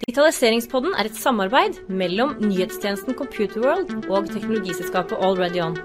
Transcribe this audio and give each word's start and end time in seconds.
Digitaliseringspodden 0.00 0.94
er 0.96 1.10
et 1.10 1.16
samarbeid 1.20 1.74
mellom 1.92 2.30
nyhetstjenesten 2.40 3.12
Computerworld 3.18 4.06
og 4.08 4.30
teknologiselskapet 4.32 5.20
AlreadyOn. 5.20 5.76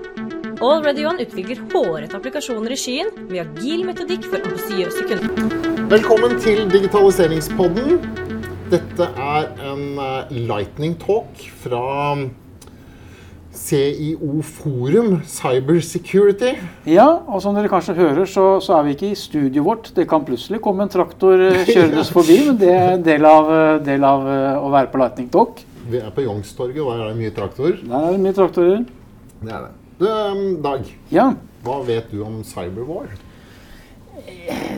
AlreadyOn 0.63 1.19
utvikler 1.19 1.59
hårete 1.73 2.15
applikasjoner 2.15 2.71
i 2.71 2.78
skyen 2.79 3.12
med 3.28 3.41
agil 3.43 3.83
metodikk 3.83 4.29
for 4.31 4.39
ambisiøse 4.39 5.04
kunder. 5.09 5.59
Velkommen 5.91 6.39
til 6.39 6.63
digitaliseringspodden. 6.71 7.99
Dette 8.71 9.09
er 9.28 9.51
en 9.68 9.83
eh, 10.00 10.32
lightning 10.47 10.95
talk 11.04 11.43
fra 11.66 11.84
CIO 13.55 14.41
Forum 14.43 15.21
Cyber 15.25 15.79
Security. 15.81 16.54
Ja, 16.89 17.07
og 17.27 17.41
som 17.43 17.55
dere 17.55 17.71
kanskje 17.71 17.95
hører, 17.97 18.25
så, 18.29 18.45
så 18.63 18.75
er 18.77 18.85
vi 18.87 18.95
ikke 18.97 19.11
i 19.13 19.17
studioet 19.19 19.65
vårt. 19.65 19.91
Det 19.95 20.07
kan 20.11 20.25
plutselig 20.27 20.59
komme 20.63 20.85
en 20.85 20.91
traktor 20.91 21.39
eh, 21.47 21.63
kjørende 21.73 22.04
forbi, 22.11 22.37
men 22.49 22.59
det 22.61 22.73
er 22.73 22.91
en 22.97 23.05
del 23.05 23.25
av, 23.29 23.49
eh, 23.55 23.79
del 23.87 24.05
av 24.07 24.27
eh, 24.29 24.59
å 24.59 24.71
være 24.75 24.91
på 24.93 25.01
Lightning 25.01 25.31
Talk. 25.33 25.63
Vi 25.86 26.01
er 26.01 26.11
på 26.13 26.25
Youngstorget, 26.25 26.82
og 26.82 26.91
der 26.91 27.04
er 27.05 27.11
det 27.13 27.19
mye 27.21 27.33
traktor. 27.36 27.75
Der 27.82 27.97
er 27.99 28.15
det 28.15 28.23
mye 28.25 28.37
traktorer. 28.37 28.86
Det 29.41 29.51
er 29.54 29.68
det. 29.68 29.74
Du, 29.99 30.07
eh, 30.10 30.41
Dag, 30.65 30.89
Ja, 31.13 31.29
hva 31.65 31.79
vet 31.87 32.11
du 32.11 32.19
om 32.25 32.41
cyberwar? 32.45 33.08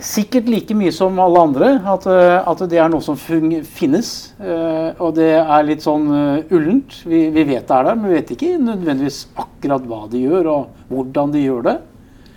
Sikkert 0.04 0.48
like 0.50 0.76
mye 0.78 0.92
som 0.94 1.18
alle 1.20 1.42
andre 1.42 1.70
at, 1.94 2.06
eh, 2.08 2.50
at 2.52 2.64
det 2.70 2.80
er 2.80 2.90
noe 2.90 3.04
som 3.04 3.18
finnes. 3.18 4.34
eh, 4.40 4.94
Og 5.00 5.16
det 5.16 5.32
er 5.40 5.68
litt 5.68 5.84
sånn 5.86 6.08
eh, 6.14 6.56
ullent. 6.56 7.02
Vi, 7.06 7.30
vi 7.30 7.44
vet 7.44 7.68
det 7.68 7.76
er 7.76 7.90
der, 7.90 7.96
men 7.96 8.12
vi 8.12 8.20
vet 8.20 8.32
ikke 8.36 8.58
nødvendigvis 8.62 9.28
akkurat 9.36 9.86
hva 9.88 10.08
de 10.12 10.24
gjør, 10.24 10.50
og 10.54 10.90
hvordan 10.90 11.32
de 11.34 11.44
gjør 11.44 11.64
det. 11.70 11.78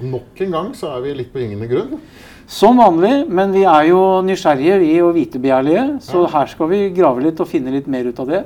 Nok 0.00 0.40
en 0.40 0.50
gang 0.56 0.70
så 0.74 0.94
er 0.96 1.02
vi 1.04 1.14
litt 1.14 1.32
på 1.32 1.42
gyngende 1.42 1.68
grunn. 1.70 1.98
Som 2.50 2.80
vanlig, 2.82 3.28
men 3.30 3.52
vi 3.54 3.62
er 3.62 3.90
jo 3.92 4.00
nysgjerrige 4.26 4.78
vi 4.80 4.94
og 5.04 5.14
vitebegjærlige, 5.14 5.84
så 6.02 6.24
her 6.32 6.48
skal 6.50 6.70
vi 6.72 6.88
grave 6.96 7.22
litt 7.22 7.38
og 7.40 7.46
finne 7.46 7.70
litt 7.70 7.86
mer 7.86 8.08
ut 8.08 8.18
av 8.24 8.32
det. 8.32 8.40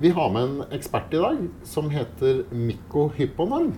Vi 0.00 0.10
har 0.14 0.30
med 0.30 0.42
en 0.42 0.74
ekspert 0.74 1.14
i 1.14 1.20
dag 1.22 1.38
som 1.66 1.90
heter 1.90 2.44
Mikko 2.50 3.08
Hypponen. 3.14 3.72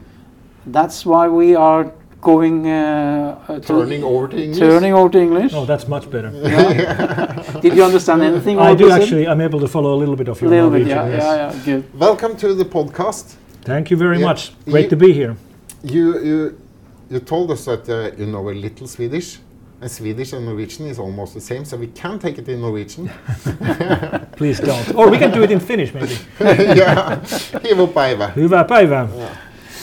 That's 0.69 1.05
why 1.05 1.29
we 1.29 1.55
are 1.57 1.91
going 2.21 2.67
uh, 2.67 3.47
to- 3.47 3.61
Turning 3.61 4.05
over 4.05 4.29
to 4.29 4.37
English. 4.37 4.59
turning 4.59 4.93
over 4.95 5.09
to 5.11 5.19
English. 5.19 5.53
Oh, 5.55 5.65
that's 5.65 5.89
much 5.89 6.11
better. 6.11 6.31
Did 7.63 7.75
you 7.77 7.85
understand 7.85 8.23
anything? 8.23 8.59
I 8.59 8.75
do 8.75 8.91
actually. 8.91 9.27
I'm 9.27 9.41
able 9.41 9.61
to 9.61 9.69
follow 9.69 9.95
a 9.95 9.99
little 9.99 10.17
bit 10.17 10.29
of 10.29 10.41
your 10.41 10.51
little 10.51 10.71
bit, 10.71 10.87
Norwegian. 10.87 10.97
yeah, 10.97 11.17
yes. 11.17 11.23
yeah, 11.23 11.53
yeah, 11.53 11.65
good. 11.65 11.99
Welcome 11.99 12.37
to 12.37 12.55
the 12.55 12.65
podcast. 12.65 13.37
Thank 13.65 13.91
you 13.91 13.97
very 13.99 14.19
Yeah. 14.19 14.29
much. 14.29 14.53
Great 14.67 14.85
You- 14.85 14.91
to 14.91 14.97
be 14.97 15.13
here. 15.13 15.37
You, 15.83 16.19
you, 16.23 16.59
you 17.11 17.21
told 17.21 17.51
us 17.51 17.65
that 17.65 17.89
uh, 17.89 18.11
you 18.19 18.27
know 18.27 18.49
a 18.51 18.53
little 18.55 18.87
Swedish. 18.87 19.39
And 19.83 19.91
Swedish 19.91 20.35
and 20.35 20.45
Norwegian 20.45 20.87
is 20.89 20.99
almost 20.99 21.33
the 21.33 21.41
same, 21.41 21.65
so 21.65 21.75
we 21.79 21.87
can 21.87 22.19
take 22.19 22.37
it 22.39 22.47
in 22.49 22.61
Norwegian. 22.61 23.09
Please 24.37 24.61
don't. 24.61 24.95
Or 24.95 25.09
we 25.09 25.17
can 25.17 25.31
do 25.33 25.43
it 25.43 25.51
in 25.51 25.59
Finnish 25.61 25.95
maybe. 25.95 26.17
ja, 26.81 27.17
hiv 27.65 27.81
opp 27.81 27.95
päivä. 27.95 28.31
Hyvää 28.37 28.65
päivää. 28.65 29.09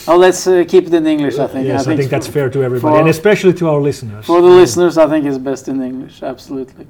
Oh, 0.07 0.17
let's 0.17 0.47
uh, 0.47 0.63
keep 0.67 0.87
it 0.87 0.93
in 0.93 1.05
English, 1.05 1.37
I 1.37 1.47
think. 1.47 1.67
Yes, 1.67 1.87
I 1.87 1.95
think 1.95 2.09
that's 2.09 2.27
for, 2.27 2.33
fair 2.33 2.49
to 2.49 2.63
everybody, 2.63 2.97
and 2.97 3.09
especially 3.09 3.53
to 3.55 3.67
our 3.69 3.81
listeners. 3.81 4.25
For 4.25 4.41
the 4.41 4.47
listeners, 4.47 4.97
I 4.97 5.07
think 5.07 5.25
it's 5.25 5.37
best 5.37 5.67
in 5.67 5.81
English, 5.81 6.23
absolutely. 6.23 6.87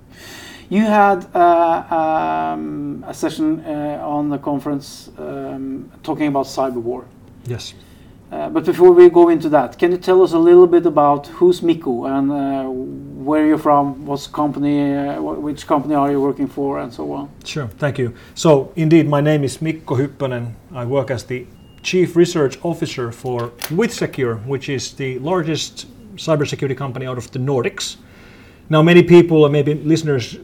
You 0.70 0.84
had 0.84 1.26
uh, 1.34 2.54
um, 2.54 3.04
a 3.08 3.14
session 3.14 3.62
uh, 3.66 4.02
on 4.04 4.30
the 4.30 4.38
conference 4.38 5.10
um, 5.18 5.90
talking 6.04 6.28
about 6.28 6.46
cyber 6.46 6.82
war. 6.82 7.06
Yes. 7.46 7.74
Uh, 8.30 8.50
but 8.50 8.66
before 8.66 8.92
we 8.92 9.10
go 9.10 9.30
into 9.30 9.48
that, 9.48 9.80
can 9.80 9.92
you 9.92 9.98
tell 9.98 10.22
us 10.22 10.34
a 10.34 10.40
little 10.40 10.68
bit 10.68 10.86
about 10.86 11.28
who's 11.28 11.62
Mikko 11.62 12.06
and 12.06 12.32
uh, 12.32 12.64
where 13.24 13.48
you're 13.48 13.58
from, 13.58 14.06
what's 14.06 14.28
company, 14.28 14.94
uh, 14.94 15.22
which 15.22 15.66
company 15.66 15.96
are 15.96 16.12
you 16.12 16.20
working 16.20 16.48
for, 16.48 16.80
and 16.80 16.94
so 16.94 17.12
on? 17.14 17.30
Sure, 17.46 17.68
thank 17.78 17.98
you. 17.98 18.14
So, 18.36 18.74
indeed, 18.76 19.08
my 19.08 19.22
name 19.22 19.46
is 19.46 19.62
Mikko 19.62 19.96
Hyppönen. 19.96 20.56
I 20.74 20.86
work 20.86 21.10
as 21.10 21.24
the 21.24 21.46
Chief 21.88 22.18
Research 22.18 22.60
Officer 22.64 23.14
for 23.14 23.52
WithSecure, 23.72 24.46
which 24.46 24.68
is 24.68 24.92
the 24.92 25.20
largest 25.20 25.88
cybersecurity 26.18 26.76
company 26.76 27.06
out 27.06 27.18
of 27.18 27.32
the 27.32 27.40
Nordics. 27.40 27.96
Now, 28.70 28.82
many 28.82 29.02
people, 29.02 29.44
or 29.44 29.50
maybe 29.50 29.74
listeners, 29.74 30.38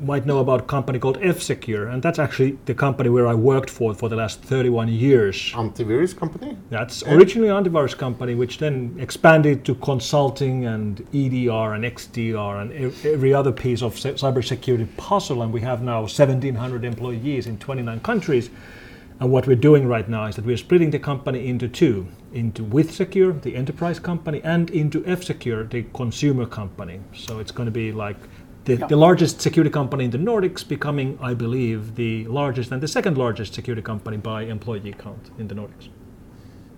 might 0.00 0.24
know 0.24 0.38
about 0.38 0.60
a 0.60 0.62
company 0.62 0.98
called 0.98 1.18
F-Secure, 1.20 1.88
and 1.88 2.02
that's 2.02 2.18
actually 2.18 2.56
the 2.64 2.72
company 2.72 3.10
where 3.10 3.26
I 3.26 3.34
worked 3.34 3.68
for 3.68 3.92
for 3.92 4.08
the 4.08 4.16
last 4.16 4.40
31 4.40 4.88
years. 4.88 5.52
Antivirus 5.52 6.16
company. 6.16 6.56
That's 6.70 7.02
originally 7.02 7.50
an 7.50 7.62
antivirus 7.62 7.94
company, 7.94 8.34
which 8.34 8.56
then 8.56 8.96
expanded 8.98 9.66
to 9.66 9.74
consulting 9.74 10.64
and 10.64 11.00
EDR 11.12 11.74
and 11.74 11.84
XDR 11.84 12.62
and 12.62 12.72
every 13.04 13.34
other 13.34 13.52
piece 13.52 13.82
of 13.82 13.96
cybersecurity 13.96 14.88
puzzle. 14.96 15.42
And 15.42 15.52
we 15.52 15.60
have 15.60 15.82
now 15.82 16.00
1,700 16.00 16.86
employees 16.86 17.46
in 17.46 17.58
29 17.58 18.00
countries. 18.00 18.48
And 19.20 19.30
what 19.32 19.46
we're 19.46 19.56
doing 19.56 19.86
right 19.88 20.08
now 20.08 20.26
is 20.26 20.36
that 20.36 20.44
we're 20.44 20.58
splitting 20.58 20.90
the 20.90 20.98
company 20.98 21.46
into 21.48 21.68
two 21.68 22.06
into 22.32 22.62
WithSecure, 22.62 23.40
the 23.40 23.56
enterprise 23.56 23.98
company, 23.98 24.42
and 24.44 24.68
into 24.70 25.02
F-Secure, 25.06 25.64
the 25.64 25.84
consumer 25.94 26.44
company. 26.44 27.00
So 27.14 27.38
it's 27.38 27.50
going 27.50 27.64
to 27.64 27.70
be 27.72 27.92
like 27.92 28.16
the, 28.66 28.76
Yeah. 28.76 28.86
the 28.88 28.96
largest 28.96 29.40
security 29.40 29.70
company 29.70 30.04
in 30.04 30.10
the 30.10 30.18
Nordics, 30.18 30.62
becoming, 30.68 31.18
I 31.22 31.32
believe, 31.32 31.94
the 31.94 32.26
largest 32.26 32.72
and 32.72 32.82
the 32.82 32.88
second 32.88 33.16
largest 33.16 33.54
security 33.54 33.80
company 33.80 34.18
by 34.18 34.42
employee 34.42 34.94
count 34.98 35.30
in 35.38 35.48
the 35.48 35.54
Nordics. 35.54 35.88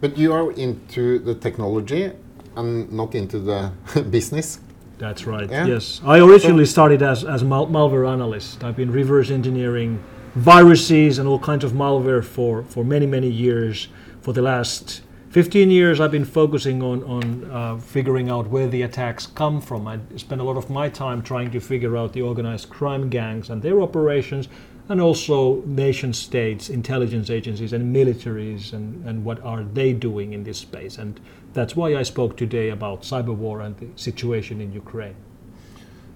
But 0.01 0.17
you 0.17 0.33
are 0.33 0.53
into 0.53 1.19
the 1.19 1.35
technology 1.35 2.13
and 2.57 2.93
not 2.93 3.15
into 3.17 3.41
the 3.41 3.73
business. 4.11 4.61
That's 4.99 5.27
right. 5.27 5.51
Yeah. 5.51 5.67
Yes, 5.67 6.01
I 6.05 6.19
originally 6.21 6.67
started 6.67 7.03
as 7.03 7.25
as 7.25 7.43
mal- 7.43 7.67
malware 7.69 8.07
analyst. 8.09 8.63
I've 8.65 8.77
been 8.77 8.93
reverse 8.93 9.31
engineering 9.31 9.99
viruses 10.39 11.19
and 11.19 11.29
all 11.29 11.39
kinds 11.39 11.65
of 11.65 11.73
malware 11.73 12.25
for 12.25 12.63
for 12.65 12.85
many 12.85 13.07
many 13.07 13.29
years. 13.29 13.89
For 14.21 14.33
the 14.33 14.43
last 14.43 15.03
15 15.31 15.71
years, 15.71 16.01
I've 16.01 16.11
been 16.11 16.25
focusing 16.25 16.83
on 16.83 17.03
on 17.05 17.51
uh, 17.51 17.77
figuring 17.79 18.31
out 18.31 18.49
where 18.49 18.69
the 18.69 18.83
attacks 18.83 19.27
come 19.27 19.61
from. 19.61 19.87
I 19.87 19.99
spent 20.17 20.41
a 20.41 20.45
lot 20.45 20.57
of 20.57 20.71
my 20.71 20.89
time 20.89 21.23
trying 21.23 21.51
to 21.51 21.61
figure 21.61 21.97
out 21.97 22.13
the 22.13 22.23
organized 22.23 22.71
crime 22.71 23.09
gangs 23.11 23.51
and 23.51 23.63
their 23.63 23.81
operations, 23.81 24.49
and 24.89 25.01
also 25.01 25.63
nation 25.67 26.13
states, 26.13 26.71
intelligence 26.71 27.31
agencies, 27.31 27.73
and 27.73 27.95
militaries, 27.95 28.73
and, 28.73 29.07
and 29.07 29.25
what 29.25 29.43
are 29.43 29.63
they 29.63 29.93
doing 29.93 30.33
in 30.33 30.45
this 30.45 30.59
space. 30.59 30.99
And 30.99 31.21
that's 31.53 31.77
why 31.77 31.95
I 31.95 32.03
spoke 32.03 32.37
today 32.37 32.71
about 32.71 33.03
cyber 33.03 33.35
war 33.35 33.61
and 33.61 33.77
the 33.77 33.89
situation 33.97 34.61
in 34.61 34.73
Ukraine. 34.73 35.17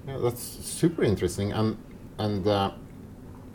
Yeah, 0.06 0.18
that's 0.18 0.42
super 0.42 1.02
interesting. 1.02 1.52
And 1.52 1.76
and 2.18 2.46
uh, 2.46 2.70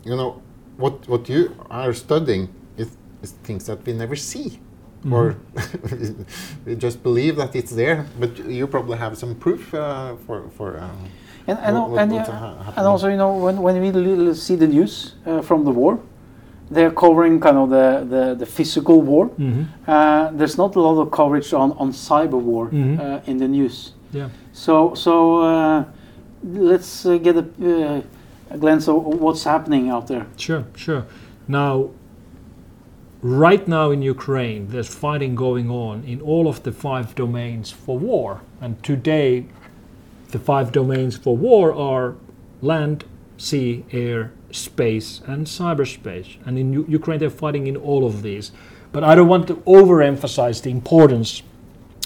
you 0.04 0.16
know 0.16 0.42
what 0.78 1.08
what 1.08 1.30
you 1.30 1.50
are 1.70 1.94
studying 1.94 2.48
is, 2.78 2.90
is 3.24 3.32
things 3.44 3.66
that 3.66 3.86
we 3.86 3.94
never 3.94 4.16
see, 4.16 4.60
or 5.12 5.36
we 6.66 6.76
just 6.76 7.02
believe 7.04 7.36
that 7.38 7.56
it's 7.56 7.72
there. 7.72 8.06
But 8.20 8.38
you 8.50 8.68
probably 8.68 8.98
have 8.98 9.18
some 9.18 9.36
proof 9.36 9.74
uh, 9.74 10.16
for 10.26 10.50
for. 10.58 10.78
Uh, 10.78 10.90
And, 11.50 11.60
and, 11.64 11.76
What- 11.78 12.02
and, 12.02 12.12
yeah, 12.12 12.76
and 12.78 12.86
also, 12.88 13.08
you 13.08 13.16
know, 13.16 13.32
when, 13.46 13.62
when 13.62 13.80
we 13.82 14.34
see 14.36 14.58
the 14.58 14.68
news 14.68 15.16
uh, 15.26 15.42
from 15.42 15.64
the 15.64 15.72
war, 15.72 15.98
they're 16.70 16.92
covering 16.92 17.40
kind 17.40 17.58
of 17.58 17.70
the, 17.70 18.04
the, 18.10 18.36
the 18.36 18.46
physical 18.46 19.02
war. 19.02 19.30
Uh, 19.88 20.30
there's 20.38 20.58
not 20.58 20.76
a 20.76 20.80
lot 20.82 21.00
of 21.02 21.10
coverage 21.10 21.54
on, 21.54 21.72
on 21.80 21.94
cyber 21.94 22.38
war 22.42 22.68
Mhm. 22.70 23.00
uh, 23.00 23.32
in 23.32 23.38
the 23.38 23.48
news. 23.48 23.94
Yeah. 24.12 24.28
So, 24.52 24.94
so 24.94 25.40
uh, 25.42 25.84
let's 26.44 27.06
uh, 27.06 27.18
get 27.18 27.38
a, 27.38 27.46
uh, 28.52 28.80
so 28.80 28.96
what's 28.96 29.44
happening 29.44 29.90
out 29.90 30.08
there. 30.08 30.28
Sure, 30.38 30.66
sure. 30.76 31.06
Now, 31.48 31.92
right 33.22 33.68
now 33.68 33.92
in 33.92 34.02
Ukraine, 34.02 34.68
there's 34.68 34.94
fighting 34.94 35.36
going 35.36 35.70
on 35.70 36.04
in 36.04 36.22
all 36.22 36.48
of 36.48 36.64
the 36.64 36.72
five 36.72 37.16
domains 37.16 37.72
for 37.72 37.98
war. 37.98 38.42
And 38.62 38.82
today, 38.84 39.46
the 40.30 40.40
five 40.40 40.72
domains 40.72 41.18
for 41.18 41.36
war 41.36 41.74
are 41.74 42.16
land, 42.62 43.06
sea, 43.38 43.86
air, 43.92 44.32
space, 44.52 45.22
and 45.26 45.46
cyberspace. 45.48 46.38
And 46.46 46.58
in 46.58 46.74
U- 46.74 46.86
Ukraine, 46.88 47.20
they're 47.20 47.30
fighting 47.30 47.68
in 47.68 47.78
all 47.78 48.06
of 48.06 48.24
these. 48.24 48.52
But 48.92 49.04
I 49.04 49.16
don't 49.16 49.28
want 49.28 49.48
to 49.48 49.56
overemphasize 49.56 50.62
the 50.62 50.72
importance 50.72 51.44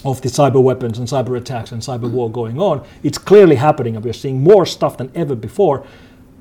of 0.04 0.22
the 0.22 0.30
cyber 0.30 0.62
weapons 0.62 0.98
and 0.98 1.08
cyber 1.08 1.38
attacks 1.38 1.72
and 1.72 1.82
cyber 1.82 2.10
war 2.10 2.30
going 2.30 2.60
on. 2.60 2.86
It's 3.04 3.18
clearly 3.18 3.56
happening, 3.56 3.96
and 3.96 4.04
we're 4.04 4.14
seeing 4.14 4.42
more 4.42 4.66
stuff 4.66 4.98
than 4.98 5.12
ever 5.14 5.36
before. 5.36 5.86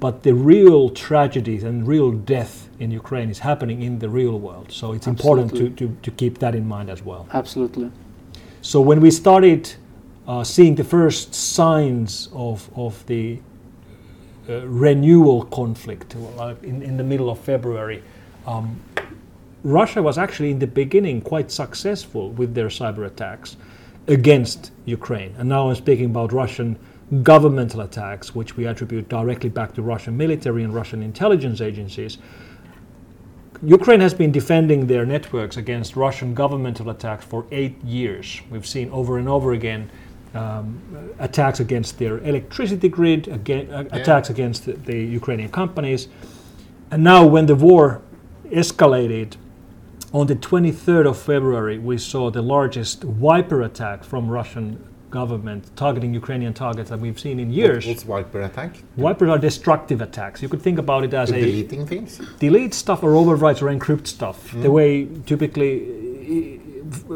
But 0.01 0.23
the 0.23 0.33
real 0.33 0.89
tragedies 0.91 1.63
and 1.63 1.87
real 1.87 2.11
death 2.11 2.69
in 2.79 2.91
Ukraine 2.91 3.29
is 3.29 3.39
happening 3.39 3.83
in 3.83 3.99
the 3.99 4.09
real 4.09 4.39
world. 4.39 4.73
So 4.73 4.93
it's 4.93 5.07
important 5.07 5.55
to, 5.57 5.69
to, 5.71 5.97
to 6.03 6.11
keep 6.11 6.39
that 6.39 6.55
in 6.55 6.67
mind 6.67 6.89
as 6.89 7.03
well. 7.03 7.29
Absolutely. 7.33 7.91
So 8.63 8.81
when 8.81 9.01
we 9.01 9.11
started 9.11 9.73
uh, 10.27 10.43
seeing 10.43 10.75
the 10.75 10.85
first 10.85 11.35
signs 11.35 12.29
of, 12.33 12.71
of 12.75 13.05
the 13.07 13.41
uh, 14.49 14.67
renewal 14.67 15.45
conflict 15.45 16.17
uh, 16.39 16.55
in, 16.63 16.83
in 16.83 16.97
the 16.97 17.05
middle 17.05 17.29
of 17.29 17.39
February, 17.39 18.03
um, 18.47 18.81
Russia 19.63 20.03
was 20.03 20.17
actually 20.17 20.51
in 20.51 20.59
the 20.59 20.67
beginning 20.67 21.21
quite 21.21 21.51
successful 21.51 22.31
with 22.31 22.55
their 22.55 22.69
cyber 22.69 23.07
attacks 23.07 23.59
against 24.07 24.73
Ukraine. 24.87 25.35
And 25.39 25.49
now 25.49 25.69
I'm 25.69 25.75
speaking 25.75 26.07
about 26.07 26.33
Russian 26.33 26.79
governmental 27.23 27.81
attacks, 27.81 28.35
which 28.35 28.57
we 28.57 28.67
attribute 28.67 29.09
directly 29.09 29.49
back 29.49 29.75
to 29.75 29.83
Russian 29.83 30.17
military 30.17 30.63
and 30.63 30.73
Russian 30.73 31.03
intelligence 31.03 31.61
agencies. 31.61 32.19
Ukraine 33.63 34.01
has 34.01 34.15
been 34.15 34.33
defending 34.33 34.87
their 34.87 35.05
networks 35.05 35.57
against 35.57 35.97
Russian 35.97 36.35
governmental 36.35 36.89
attacks 36.89 37.25
for 37.25 37.45
eight 37.51 37.83
years. 37.85 38.41
We've 38.51 38.67
seen 38.67 38.89
over 38.91 39.19
and 39.19 39.29
over 39.29 39.53
again 39.53 39.91
um, 40.35 40.81
attacks 41.19 41.61
against 41.61 41.99
their 41.99 42.19
electricity 42.19 42.89
grid, 42.89 43.29
again, 43.29 43.71
uh, 43.71 43.85
attacks 43.91 44.31
against 44.31 44.65
the, 44.65 44.73
the 44.73 44.97
Ukrainian 44.97 45.51
companies. 45.51 46.09
And 46.91 47.05
now, 47.05 47.27
when 47.27 47.47
the 47.47 47.55
war 47.55 48.03
escalated, 48.47 49.37
on 50.13 50.27
the 50.27 50.35
23rd 50.35 51.09
of 51.09 51.19
February, 51.19 51.79
we 51.79 51.97
saw 51.99 52.31
the 52.31 52.43
largest 52.43 53.05
wiper 53.05 53.63
attack 53.63 54.03
from 54.03 54.29
Russian 54.29 54.85
government 55.11 55.65
targeting 55.77 56.15
Ukrainian 56.15 56.55
targets 56.55 56.91
that 56.91 57.01
we've 57.01 57.19
seen 57.19 57.39
in 57.41 57.53
years. 57.53 57.87
What's 57.87 58.05
wiper 58.05 58.43
attack? 58.43 58.77
Wipers 58.97 59.29
are 59.29 59.39
destructive 59.39 60.01
attacks. 60.01 60.41
You 60.43 60.49
could 60.49 60.63
think 60.63 60.79
about 60.79 61.05
it 61.05 61.13
as 61.15 61.31
a 61.31 61.35
Deleting 61.41 61.87
things? 61.87 62.19
delete 62.39 62.75
stuff 62.75 63.03
or 63.03 63.11
overwrite 63.13 63.61
or 63.63 63.67
encrypt 63.77 64.07
stuff. 64.07 64.53
The 64.53 64.71
way 64.71 65.09
typically 65.27 66.59
uh, 67.11 67.15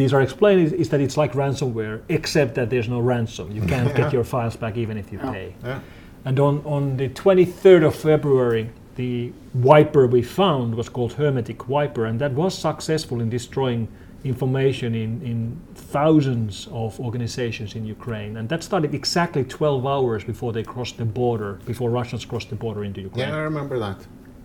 these 0.00 0.12
are 0.12 0.20
explained 0.22 0.60
is, 0.66 0.72
is 0.72 0.88
that 0.90 1.00
it's 1.00 1.16
like 1.16 1.32
ransomware, 1.32 2.02
except 2.08 2.54
that 2.54 2.70
there's 2.70 2.88
no 2.88 3.00
ransom. 3.00 3.50
You 3.52 3.62
can't 3.62 3.94
get 4.00 4.12
your 4.12 4.24
files 4.24 4.56
back 4.56 4.76
even 4.76 4.96
if 4.96 5.12
you 5.12 5.18
pay. 5.18 5.54
Yeah. 5.64 5.80
And 6.24 6.38
on, 6.38 6.62
on 6.64 6.96
the 6.96 7.08
23rd 7.08 7.86
of 7.86 7.94
February, 7.96 8.70
the 8.96 9.32
wiper 9.54 10.06
we 10.06 10.22
found 10.22 10.74
was 10.74 10.88
called 10.88 11.14
Hermetic 11.14 11.68
Wiper, 11.68 12.04
and 12.04 12.20
that 12.20 12.32
was 12.32 12.56
successful 12.56 13.20
in 13.20 13.30
destroying 13.30 13.88
information 14.24 14.94
in, 14.94 15.20
in 15.22 15.60
thousands 15.74 16.68
of 16.70 16.98
organizations 17.00 17.74
in 17.74 17.84
Ukraine. 17.84 18.36
And 18.36 18.48
that 18.48 18.62
started 18.62 18.94
exactly 18.94 19.44
12 19.44 19.86
hours 19.86 20.24
before 20.24 20.52
they 20.52 20.62
crossed 20.62 20.98
the 20.98 21.04
border, 21.04 21.54
before 21.66 21.90
Russians 21.90 22.24
crossed 22.24 22.50
the 22.50 22.56
border 22.56 22.84
into 22.84 23.00
Ukraine. 23.00 23.28
Yeah, 23.28 23.34
I 23.34 23.40
remember 23.40 23.78
that 23.78 23.98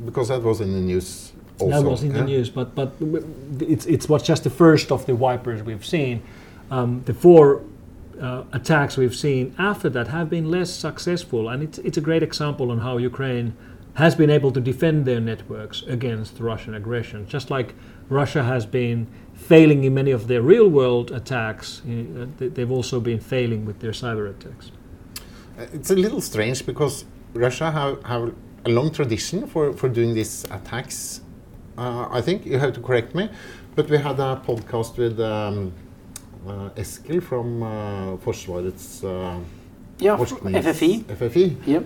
because 0.06 0.28
that 0.30 0.42
was 0.42 0.62
in 0.62 0.74
the 0.74 0.80
news. 0.80 1.34
Also. 1.60 1.82
That 1.82 1.90
was 1.90 2.04
in 2.04 2.14
the 2.14 2.24
news, 2.24 2.52
but 2.52 2.76
but 2.76 2.94
it's 3.60 3.88
it's 3.88 4.08
what's 4.08 4.24
just 4.24 4.44
the 4.44 4.52
first 4.52 4.92
of 4.92 5.08
the 5.08 5.16
wipers 5.16 5.64
we've 5.64 5.86
seen. 5.86 6.22
Um, 6.70 7.02
the 7.06 7.16
four 7.16 7.64
uh, 8.22 8.44
attacks 8.54 8.96
we've 8.96 9.16
seen 9.16 9.56
after 9.58 9.90
that 9.90 10.10
have 10.10 10.30
been 10.30 10.52
less 10.52 10.70
successful, 10.70 11.50
and 11.50 11.64
it's 11.64 11.80
it's 11.80 11.98
a 11.98 12.02
great 12.02 12.22
example 12.22 12.70
on 12.70 12.80
how 12.80 12.98
Ukraine 12.98 13.58
has 13.96 14.14
been 14.14 14.30
able 14.30 14.52
to 14.52 14.62
defend 14.62 15.06
their 15.06 15.20
networks 15.20 15.82
against 15.88 16.40
Russian 16.40 16.76
aggression. 16.76 17.28
Just 17.28 17.50
like 17.50 17.74
Russia 18.10 18.44
has 18.44 18.68
been 18.68 19.08
failing 19.38 19.84
in 19.84 19.94
many 19.94 20.12
of 20.12 20.28
their 20.28 20.42
real 20.42 20.68
world 20.70 21.12
attacks, 21.12 21.82
uh, 21.86 22.26
they- 22.38 22.50
they've 22.50 22.72
also 22.72 23.00
been 23.00 23.20
failing 23.20 23.66
with 23.66 23.80
their 23.80 23.94
cyber 23.94 24.30
attacks. 24.30 24.72
Uh, 25.58 25.66
It's 25.74 25.92
a 25.92 25.96
little 25.96 26.22
strange 26.22 26.66
because 26.66 27.06
Russia 27.34 27.72
have, 27.72 28.04
have 28.04 28.32
a 28.66 28.70
long 28.70 28.92
tradition 28.92 29.48
for, 29.48 29.74
for 29.74 29.90
doing 29.90 30.14
these 30.14 30.46
attacks. 30.52 31.22
Uh, 31.78 32.08
I 32.12 32.22
think 32.22 32.46
you 32.46 32.58
have 32.60 32.74
to 32.74 32.82
correct 32.82 33.14
me, 33.16 33.30
but 33.76 33.90
we 33.90 33.98
had 33.98 34.20
a 34.20 34.42
podcast 34.46 34.98
with 34.98 35.20
um, 35.20 35.72
uh, 36.48 36.70
Eskil 36.76 37.22
from 37.22 37.64
uh, 37.64 38.18
Forsvarets 38.26 39.04
uh, 39.04 39.40
Yeah, 40.00 40.18
forsknings- 40.18 40.66
FFI. 40.66 41.04
FFI. 41.06 41.56
Yep. 41.66 41.84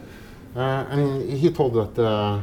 Uh, 0.56 0.59
and 0.92 1.30
he 1.31 1.50
told 1.51 1.74
that 1.74 2.01
uh, 2.01 2.39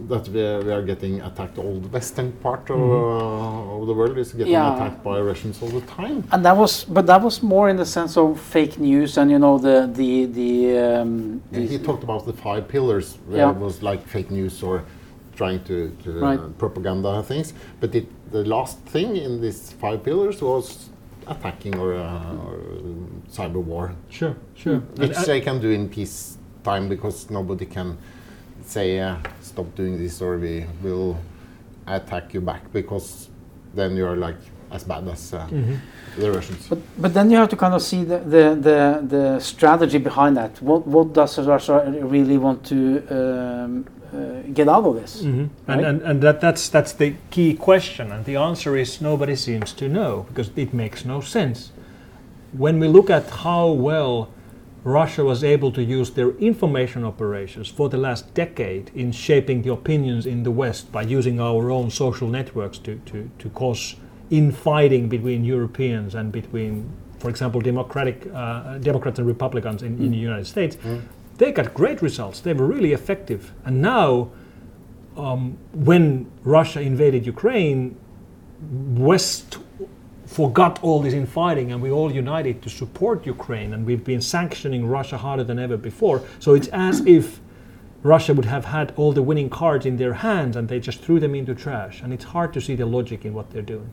that 0.00 0.28
we 0.28 0.42
are, 0.42 0.60
we 0.62 0.72
are 0.72 0.82
getting 0.82 1.20
attacked. 1.22 1.58
All 1.58 1.78
the 1.80 1.88
western 1.88 2.32
part 2.32 2.70
of, 2.70 2.78
uh, 2.80 3.80
of 3.80 3.86
the 3.86 3.94
world 3.94 4.18
is 4.18 4.32
getting 4.32 4.52
Yeah. 4.52 4.74
attacked 4.74 5.02
by 5.02 5.20
Russians 5.20 5.62
all 5.62 5.68
the 5.68 5.80
time. 5.86 6.24
And 6.32 6.44
that 6.44 6.56
was, 6.56 6.84
but 6.84 7.06
that 7.06 7.22
was 7.22 7.42
more 7.42 7.68
in 7.68 7.76
the 7.76 7.86
sense 7.86 8.16
of 8.16 8.38
fake 8.40 8.78
news 8.78 9.16
and 9.18 9.30
you 9.30 9.38
know 9.38 9.58
the 9.58 9.90
the 9.92 10.26
the. 10.26 10.78
Um, 10.78 11.42
Yeah, 11.52 11.60
he 11.60 11.78
talked 11.78 12.04
about 12.04 12.26
the 12.26 12.32
five 12.32 12.68
pillars, 12.68 13.18
where 13.26 13.38
Yeah. 13.38 13.50
it 13.50 13.56
was 13.56 13.82
like 13.82 14.02
fake 14.06 14.30
news 14.30 14.62
or 14.62 14.82
trying 15.36 15.60
to, 15.64 15.90
to 16.04 16.10
Right. 16.20 16.38
uh, 16.40 16.48
propaganda 16.58 17.22
things. 17.22 17.52
But 17.80 17.94
it, 17.94 18.06
the 18.32 18.44
last 18.44 18.78
thing 18.92 19.16
in 19.16 19.40
these 19.40 19.72
five 19.72 20.02
pillars 20.02 20.40
was 20.42 20.88
attacking 21.26 21.78
or, 21.78 21.94
uh, 21.94 22.44
or 22.44 22.54
cyber 23.30 23.62
war, 23.62 23.92
Sure, 24.08 24.34
sure. 24.54 24.78
which 24.96 25.16
they 25.26 25.40
can 25.40 25.60
do 25.60 25.68
in 25.70 25.88
peacetime 25.88 26.88
because 26.88 27.28
nobody 27.30 27.66
can 27.66 27.98
say 28.66 29.00
uh, 29.00 29.16
stop 29.40 29.74
doing 29.74 29.98
this 29.98 30.20
or 30.20 30.38
we 30.38 30.66
will 30.82 31.18
attack 31.86 32.34
you 32.34 32.40
back 32.40 32.72
because 32.72 33.28
then 33.74 33.96
you 33.96 34.06
are 34.06 34.16
like 34.16 34.36
as 34.72 34.82
bad 34.84 35.06
as 35.08 35.32
uh, 35.32 35.46
the 36.18 36.32
Russians. 36.32 36.66
But, 36.68 36.78
but 36.98 37.14
then 37.14 37.30
you 37.30 37.36
have 37.36 37.48
to 37.50 37.56
kind 37.56 37.74
of 37.74 37.82
see 37.82 38.02
the, 38.04 38.18
the, 38.18 38.58
the, 38.60 39.06
the 39.06 39.40
strategy 39.40 39.98
behind 39.98 40.36
that. 40.36 40.60
What, 40.60 40.86
what 40.86 41.12
does 41.12 41.38
Russia 41.38 41.84
really 42.02 42.38
want 42.38 42.66
to 42.66 43.06
um, 43.08 43.86
uh, 44.12 44.40
get 44.52 44.68
out 44.68 44.84
of 44.84 44.96
this? 44.96 45.22
Mhm. 45.22 45.50
And, 45.68 45.80
and, 45.80 46.02
and 46.02 46.22
that, 46.22 46.40
that's, 46.40 46.68
that's 46.68 46.92
the 46.92 47.14
key 47.30 47.54
question. 47.54 48.10
And 48.10 48.24
the 48.24 48.36
answer 48.36 48.76
is 48.76 49.00
nobody 49.00 49.36
seems 49.36 49.72
to 49.74 49.88
know 49.88 50.26
because 50.28 50.50
it 50.56 50.74
makes 50.74 51.04
no 51.04 51.20
sense. 51.20 51.70
When 52.52 52.80
we 52.80 52.88
look 52.88 53.10
at 53.10 53.30
how 53.30 53.70
well 53.70 54.30
Russia 54.86 55.24
was 55.24 55.42
able 55.42 55.72
to 55.72 55.82
use 55.82 56.10
their 56.12 56.30
information 56.38 57.02
operations 57.02 57.66
for 57.66 57.88
the 57.88 57.96
last 57.96 58.32
decade 58.34 58.88
in 58.94 59.10
shaping 59.10 59.62
the 59.62 59.72
opinions 59.72 60.26
in 60.26 60.44
the 60.44 60.50
West 60.52 60.92
by 60.92 61.02
using 61.02 61.40
our 61.40 61.72
own 61.72 61.90
social 61.90 62.28
networks 62.28 62.78
to, 62.78 62.94
to, 63.04 63.28
to 63.36 63.48
cause 63.48 63.96
infighting 64.30 65.08
between 65.08 65.44
Europeans 65.44 66.14
and 66.14 66.30
between, 66.30 66.88
for 67.18 67.28
example, 67.28 67.60
democratic 67.60 68.28
uh, 68.32 68.78
Democrats 68.78 69.18
and 69.18 69.26
Republicans 69.26 69.82
in, 69.82 69.98
in 69.98 70.12
the 70.12 70.16
United 70.16 70.46
States, 70.46 70.76
they 71.36 71.50
got 71.50 71.74
great 71.74 72.00
results. 72.00 72.38
They 72.38 72.52
were 72.52 72.66
really 72.66 72.92
effective. 72.92 73.52
And 73.64 73.82
now 73.82 74.30
um, 75.16 75.58
when 75.72 76.30
Russia 76.44 76.80
invaded 76.80 77.26
Ukraine, 77.26 77.96
West 78.70 79.58
forgot 80.40 80.78
all 80.82 81.00
this 81.00 81.14
infighting 81.14 81.72
and 81.72 81.78
we 81.86 81.90
all 81.90 82.10
united 82.12 82.56
to 82.64 82.68
support 82.68 83.24
Ukraine 83.36 83.70
and 83.74 83.80
we've 83.88 84.04
been 84.12 84.20
sanctioning 84.36 84.82
Russia 84.98 85.16
harder 85.16 85.44
than 85.50 85.58
ever 85.66 85.78
before. 85.90 86.18
So 86.44 86.48
it's 86.58 86.68
as 86.90 86.96
if 87.16 87.40
Russia 88.02 88.32
would 88.36 88.44
have 88.56 88.66
had 88.76 88.92
all 88.98 89.12
the 89.18 89.22
winning 89.30 89.48
cards 89.60 89.84
in 89.90 89.96
their 90.02 90.14
hands 90.28 90.54
and 90.56 90.68
they 90.68 90.78
just 90.88 90.98
threw 91.04 91.18
them 91.24 91.34
into 91.40 91.54
trash. 91.54 92.02
And 92.02 92.12
it's 92.12 92.26
hard 92.36 92.50
to 92.56 92.60
see 92.66 92.74
the 92.82 92.84
logic 92.98 93.24
in 93.24 93.32
what 93.38 93.46
they're 93.50 93.70
doing. 93.76 93.88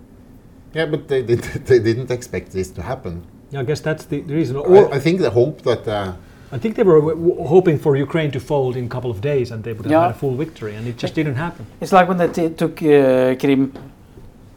Yeah, 0.78 0.88
but 0.94 1.08
they, 1.08 1.22
did, 1.24 1.40
they 1.70 1.80
didn't 1.80 2.12
expect 2.12 2.52
this 2.52 2.70
to 2.72 2.82
happen. 2.82 3.14
Yeah, 3.52 3.62
I 3.62 3.64
guess 3.70 3.80
that's 3.80 4.04
the, 4.12 4.20
the 4.30 4.34
reason. 4.40 4.58
Or 4.58 4.94
I, 4.94 4.98
I 4.98 5.00
think 5.00 5.22
the 5.22 5.30
hope 5.42 5.62
that 5.62 5.88
uh, 5.88 6.14
I 6.52 6.58
think 6.58 6.76
they 6.76 6.84
were 6.92 7.00
w- 7.00 7.20
w- 7.28 7.48
hoping 7.56 7.78
for 7.80 7.96
Ukraine 8.08 8.32
to 8.32 8.40
fold 8.52 8.76
in 8.76 8.86
a 8.86 8.90
couple 8.96 9.12
of 9.16 9.20
days 9.22 9.48
and 9.52 9.64
they 9.64 9.74
would 9.76 9.86
have 9.86 9.92
Yeah. 9.96 10.02
had 10.08 10.12
a 10.18 10.20
full 10.24 10.36
victory, 10.44 10.74
and 10.78 10.84
it 10.92 10.98
just 11.04 11.14
didn't 11.20 11.36
happen. 11.46 11.64
It's 11.84 11.94
like 11.98 12.08
when 12.10 12.18
they 12.22 12.28
t- 12.38 12.50
took 12.62 12.76
uh, 12.84 13.36
Krim. 13.42 13.72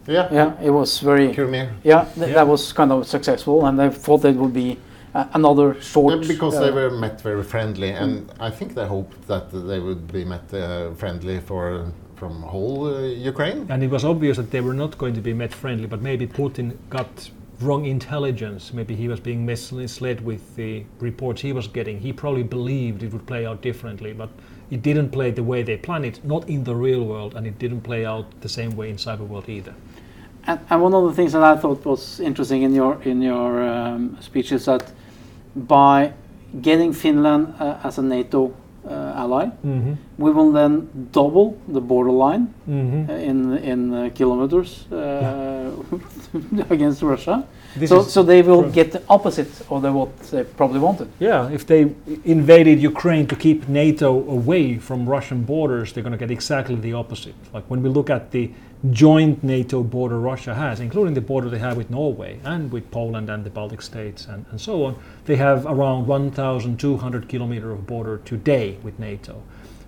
Yeah, 0.09 0.29
Yeah, 0.33 0.53
it 0.63 0.71
was 0.71 1.01
very. 1.01 1.35
Crimea. 1.35 1.71
Yeah, 1.85 2.05
th- 2.15 2.29
Yeah. 2.29 2.35
that 2.35 2.47
was 2.49 2.73
kind 2.73 2.93
of 2.93 3.07
successful, 3.07 3.67
and 3.67 3.79
they 3.79 3.91
thought 3.91 4.25
it 4.25 4.37
would 4.37 4.53
be 4.55 4.79
uh, 5.15 5.25
another 5.35 5.81
short. 5.81 6.15
Yeah, 6.23 6.29
because 6.29 6.57
uh, 6.57 6.61
they 6.61 6.71
were 6.71 6.91
met 6.91 7.21
very 7.23 7.43
friendly, 7.43 7.91
and 7.91 8.31
I 8.39 8.51
think 8.51 8.75
they 8.75 8.87
hoped 8.87 9.27
that 9.29 9.51
they 9.51 9.81
would 9.81 10.13
be 10.13 10.25
met 10.25 10.53
uh, 10.53 10.91
friendly 10.95 11.41
for 11.41 11.87
from 12.17 12.43
whole 12.43 12.87
uh, 12.87 13.01
Ukraine. 13.03 13.67
And 13.69 13.83
it 13.83 13.91
was 13.91 14.05
obvious 14.05 14.37
that 14.39 14.51
they 14.51 14.63
were 14.63 14.75
not 14.75 14.97
going 14.97 15.15
to 15.15 15.21
be 15.21 15.35
met 15.35 15.53
friendly, 15.53 15.87
but 15.87 16.01
maybe 16.01 16.27
Putin 16.27 16.77
got 16.89 17.31
wrong 17.61 17.85
intelligence. 17.87 18.73
Maybe 18.73 18.95
he 18.95 19.09
was 19.09 19.21
being 19.21 19.45
misled 19.45 20.21
with 20.25 20.57
the 20.57 20.85
reports 21.01 21.43
he 21.43 21.53
was 21.53 21.69
getting. 21.69 22.01
He 22.01 22.13
probably 22.13 22.43
believed 22.43 23.03
it 23.03 23.13
would 23.13 23.27
play 23.27 23.47
out 23.47 23.61
differently, 23.63 24.13
but 24.13 24.31
it 24.71 24.83
didn't 24.83 25.11
play 25.11 25.31
the 25.31 25.43
way 25.43 25.63
they 25.63 25.77
planned 25.77 26.05
it, 26.05 26.21
not 26.25 26.49
in 26.49 26.65
the 26.65 26.75
real 26.75 27.05
world, 27.05 27.35
and 27.37 27.47
it 27.47 27.59
didn't 27.59 27.83
play 27.83 28.05
out 28.07 28.25
the 28.41 28.49
same 28.49 28.71
way 28.77 28.91
in 28.91 28.97
cyber 28.97 29.27
world 29.27 29.49
either. 29.49 29.75
And, 30.47 30.61
and 30.71 30.83
one 30.83 30.95
of 30.95 31.05
the 31.05 31.15
things 31.15 31.33
that 31.33 31.43
I 31.43 31.57
thought 31.57 31.85
was 31.85 32.21
interesting 32.21 32.63
in 32.63 32.75
your 32.75 32.99
in 33.05 33.23
your 33.23 33.63
um, 33.63 34.17
speech 34.21 34.53
is 34.53 34.65
that 34.65 34.93
by 35.55 36.13
getting 36.63 36.93
Finland 36.93 37.55
uh, 37.61 37.79
as 37.85 37.99
a 37.99 38.03
NATO 38.03 38.53
uh, 38.89 39.23
ally, 39.23 39.47
Mm-hmm. 39.67 39.93
we 40.19 40.31
will 40.31 40.53
then 40.53 40.89
double 41.13 41.57
the 41.69 41.81
borderline 41.81 42.47
Mm-hmm. 42.69 43.11
uh, 43.11 43.15
in 43.15 43.59
in 43.59 43.93
uh, 43.95 44.11
kilometers 44.15 44.87
uh, 44.93 45.71
against 46.71 47.03
Russia. 47.03 47.45
This 47.77 47.91
so 47.91 48.01
is 48.01 48.13
so 48.13 48.23
they 48.23 48.43
will 48.43 48.69
get 48.71 48.93
the 48.93 49.03
opposite 49.09 49.49
of 49.71 49.83
the, 49.83 49.93
what 49.93 50.19
they 50.31 50.45
probably 50.45 50.81
wanted. 50.81 51.09
Yeah, 51.19 51.51
if 51.51 51.67
they 51.67 51.95
invaded 52.25 52.81
Ukraine 52.81 53.27
to 53.27 53.37
keep 53.37 53.69
NATO 53.69 54.09
away 54.29 54.79
from 54.79 55.07
Russian 55.07 55.43
borders, 55.45 55.93
they're 55.93 56.03
going 56.03 56.13
to 56.13 56.19
get 56.19 56.31
exactly 56.31 56.77
the 56.77 56.95
opposite. 56.95 57.35
Like 57.53 57.65
when 57.71 57.83
we 57.83 57.91
look 57.91 58.09
at 58.09 58.31
the 58.31 58.51
joint 58.91 59.43
NATO 59.43 59.83
border 59.83 60.19
Russia 60.19 60.55
has, 60.55 60.81
including 60.81 61.15
the 61.15 61.21
border 61.21 61.51
they 61.51 61.59
have 61.59 61.77
with 61.77 61.91
Norway 61.91 62.41
and 62.45 62.73
with 62.73 62.91
Poland 62.91 63.29
and 63.29 63.45
the 63.45 63.51
Baltic 63.51 63.83
states 63.83 64.27
and, 64.27 64.47
and 64.51 64.61
so 64.61 64.85
on, 64.85 64.99
they 65.27 65.37
have 65.37 65.67
around 65.67 66.07
1,200 66.07 67.29
kilometer 67.29 67.73
of 67.73 67.87
border 67.87 68.19
today 68.25 68.79
with 68.83 68.99
NATO. 68.99 69.43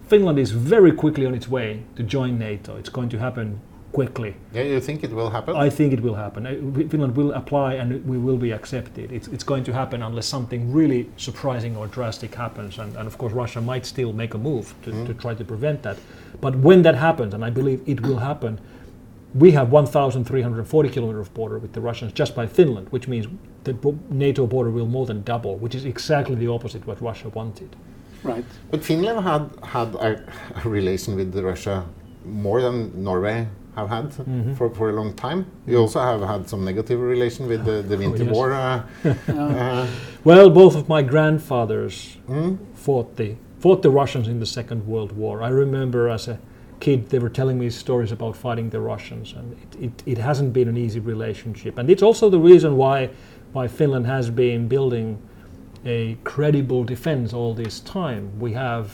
Finland 0.08 0.38
is 0.38 0.50
very 0.52 0.92
quickly 0.92 1.26
on 1.26 1.34
its 1.34 1.48
way 1.48 1.82
to 1.96 2.02
join 2.02 2.38
NATO. 2.38 2.76
It's 2.76 2.88
going 2.88 3.10
to 3.10 3.18
happen 3.18 3.60
quickly. 3.92 4.36
Yeah, 4.52 4.62
you 4.62 4.80
think 4.80 5.02
it 5.02 5.12
will 5.12 5.30
happen? 5.30 5.56
I 5.56 5.70
think 5.70 5.92
it 5.92 6.00
will 6.00 6.14
happen. 6.14 6.46
Uh, 6.46 6.88
Finland 6.88 7.16
will 7.16 7.32
apply 7.32 7.74
and 7.74 8.04
we 8.06 8.18
will 8.18 8.36
be 8.36 8.52
accepted. 8.52 9.10
It's, 9.12 9.28
it's 9.28 9.44
going 9.44 9.64
to 9.64 9.72
happen 9.72 10.02
unless 10.02 10.26
something 10.26 10.72
really 10.72 11.10
surprising 11.16 11.76
or 11.76 11.86
drastic 11.86 12.34
happens. 12.34 12.78
And, 12.78 12.96
and 12.96 13.06
of 13.06 13.18
course, 13.18 13.32
Russia 13.32 13.60
might 13.60 13.86
still 13.86 14.12
make 14.12 14.34
a 14.34 14.38
move 14.38 14.74
to, 14.82 14.90
to 15.06 15.14
try 15.14 15.34
to 15.34 15.44
prevent 15.44 15.82
that. 15.82 15.98
But 16.40 16.56
when 16.56 16.82
that 16.82 16.94
happens, 16.94 17.34
and 17.34 17.44
I 17.44 17.50
believe 17.50 17.82
it 17.86 18.00
will 18.02 18.18
happen, 18.18 18.60
we 19.34 19.50
have 19.52 19.70
1,340 19.70 20.88
kilometers 20.88 21.26
of 21.26 21.34
border 21.34 21.58
with 21.58 21.72
the 21.72 21.80
Russians 21.80 22.12
just 22.12 22.34
by 22.34 22.46
Finland, 22.46 22.88
which 22.90 23.08
means 23.08 23.26
the 23.64 23.76
NATO 24.10 24.46
border 24.46 24.70
will 24.70 24.86
more 24.86 25.06
than 25.06 25.22
double, 25.22 25.56
which 25.56 25.74
is 25.74 25.84
exactly 25.84 26.34
the 26.34 26.48
opposite 26.48 26.86
what 26.86 27.00
Russia 27.00 27.28
wanted. 27.30 27.76
Right. 28.22 28.44
But 28.70 28.82
Finland 28.82 29.20
had 29.20 29.50
had 29.62 29.94
a, 29.94 30.24
a 30.64 30.68
relation 30.68 31.14
with 31.14 31.34
Russia 31.36 31.84
more 32.24 32.60
than 32.60 33.02
Norway 33.02 33.46
have 33.78 33.88
had 33.88 34.04
Mm-hmm. 34.10 34.54
for, 34.54 34.68
for 34.74 34.90
a 34.90 34.92
long 34.92 35.12
time. 35.14 35.46
You 35.66 35.78
also 35.78 36.00
have 36.00 36.20
had 36.22 36.48
some 36.48 36.64
negative 36.64 37.00
relation 37.00 37.46
with 37.48 37.64
the, 37.64 37.82
the 37.82 37.96
Winter 37.96 38.22
Oh, 38.22 38.26
yes. 38.26 38.34
War. 38.34 38.52
Uh, 38.52 38.82
uh, 39.28 39.86
Well, 40.24 40.50
both 40.50 40.74
of 40.76 40.88
my 40.88 41.02
grandfathers 41.02 42.16
mm, 42.28 42.58
fought 42.74 43.16
the 43.16 43.34
fought 43.60 43.82
the 43.82 43.90
Russians 43.90 44.28
in 44.28 44.38
the 44.40 44.46
Second 44.46 44.86
World 44.86 45.12
War. 45.12 45.42
I 45.42 45.48
remember 45.48 46.08
as 46.08 46.28
a 46.28 46.38
kid 46.80 47.08
they 47.10 47.18
were 47.18 47.30
telling 47.30 47.58
me 47.58 47.70
stories 47.70 48.12
about 48.12 48.36
fighting 48.36 48.70
the 48.70 48.78
Russians, 48.80 49.34
and 49.38 49.52
it, 49.62 49.82
it, 49.86 50.02
it 50.12 50.18
hasn't 50.18 50.52
been 50.52 50.68
an 50.68 50.76
easy 50.76 51.00
relationship. 51.00 51.78
And 51.78 51.90
it's 51.90 52.02
also 52.02 52.30
the 52.30 52.38
reason 52.52 52.76
why 52.76 53.10
why 53.52 53.68
Finland 53.68 54.06
has 54.06 54.30
been 54.30 54.68
building 54.68 55.18
a 55.84 56.16
credible 56.24 56.84
defense 56.84 57.32
all 57.36 57.54
this 57.54 57.80
time. 57.80 58.24
We 58.40 58.52
have 58.54 58.86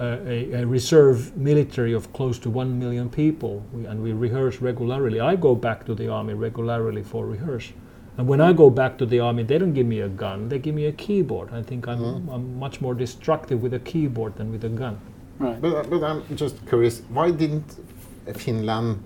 a, 0.00 0.62
a 0.62 0.66
reserve 0.66 1.36
military 1.36 1.92
of 1.92 2.12
close 2.12 2.38
to 2.40 2.50
one 2.50 2.78
million 2.78 3.10
people, 3.10 3.62
we, 3.72 3.84
and 3.84 4.02
we 4.02 4.12
rehearse 4.12 4.60
regularly. 4.60 5.20
I 5.20 5.36
go 5.36 5.54
back 5.54 5.84
to 5.86 5.94
the 5.94 6.08
army 6.08 6.34
regularly 6.34 7.02
for 7.02 7.26
rehearse. 7.26 7.72
And 8.16 8.26
when 8.26 8.40
I 8.40 8.52
go 8.52 8.70
back 8.70 8.98
to 8.98 9.06
the 9.06 9.20
army, 9.20 9.44
they 9.44 9.58
don't 9.58 9.72
give 9.72 9.86
me 9.86 10.00
a 10.00 10.08
gun; 10.08 10.48
they 10.48 10.58
give 10.58 10.74
me 10.74 10.86
a 10.86 10.92
keyboard. 10.92 11.52
I 11.52 11.62
think 11.62 11.86
I'm, 11.86 11.98
mm-hmm. 11.98 12.30
I'm 12.30 12.58
much 12.58 12.80
more 12.80 12.94
destructive 12.94 13.62
with 13.62 13.74
a 13.74 13.78
keyboard 13.78 14.36
than 14.36 14.50
with 14.50 14.64
a 14.64 14.68
gun. 14.68 14.98
Right. 15.38 15.60
but, 15.60 15.74
uh, 15.74 15.82
but 15.84 16.02
I'm 16.02 16.36
just 16.36 16.66
curious, 16.66 17.02
why 17.08 17.30
didn't 17.30 17.78
uh, 18.28 18.32
Finland 18.34 19.02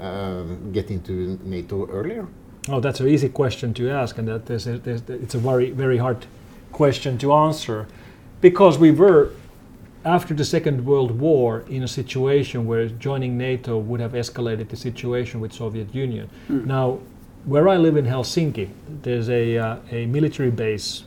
um, 0.00 0.72
get 0.72 0.90
into 0.90 1.38
NATO 1.44 1.86
earlier? 1.86 2.26
Oh, 2.68 2.80
that's 2.80 2.98
an 2.98 3.08
easy 3.08 3.28
question 3.28 3.72
to 3.74 3.90
ask, 3.90 4.18
and 4.18 4.26
that 4.26 4.46
there's 4.46 4.66
a, 4.66 4.78
there's, 4.78 5.02
it's 5.08 5.34
a 5.34 5.38
very 5.38 5.70
very 5.70 5.98
hard 5.98 6.26
question 6.72 7.18
to 7.18 7.32
answer, 7.32 7.86
because 8.40 8.78
we 8.78 8.90
were 8.90 9.30
after 10.06 10.32
the 10.34 10.44
Second 10.44 10.86
World 10.86 11.18
War 11.18 11.64
in 11.68 11.82
a 11.82 11.88
situation 11.88 12.64
where 12.64 12.86
joining 12.88 13.36
NATO 13.36 13.76
would 13.76 13.98
have 13.98 14.12
escalated 14.12 14.68
the 14.68 14.76
situation 14.76 15.40
with 15.40 15.52
Soviet 15.52 15.92
Union. 15.92 16.30
Now, 16.64 17.00
where 17.44 17.68
I 17.68 17.76
live 17.76 17.96
in 17.96 18.06
Helsinki, 18.06 18.68
there's 19.02 19.28
a 19.28 19.58
uh, 19.58 19.76
a 19.90 20.06
military 20.06 20.50
base 20.50 21.04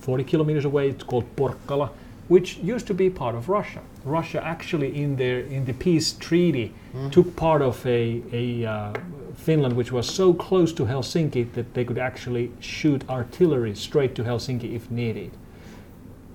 40 0.00 0.24
kilometers 0.24 0.64
away. 0.66 0.90
It's 0.90 1.02
called 1.02 1.24
Porkkala, 1.36 1.90
which 2.28 2.58
used 2.58 2.86
to 2.88 2.94
be 2.94 3.08
part 3.08 3.34
of 3.34 3.48
Russia. 3.48 3.80
Russia 4.04 4.44
actually, 4.44 4.94
in 5.02 5.16
their 5.16 5.40
in 5.40 5.64
the 5.64 5.72
peace 5.72 6.12
treaty, 6.12 6.74
took 7.10 7.34
part 7.34 7.62
of 7.62 7.84
a, 7.86 8.22
a 8.32 8.66
uh, 8.66 8.92
Finland, 9.36 9.74
which 9.74 9.90
was 9.90 10.06
so 10.06 10.34
close 10.34 10.72
to 10.74 10.84
Helsinki 10.84 11.50
that 11.54 11.72
they 11.72 11.84
could 11.84 11.98
actually 11.98 12.52
shoot 12.60 13.08
artillery 13.08 13.74
straight 13.74 14.14
to 14.16 14.22
Helsinki 14.22 14.74
if 14.74 14.90
needed. 14.90 15.30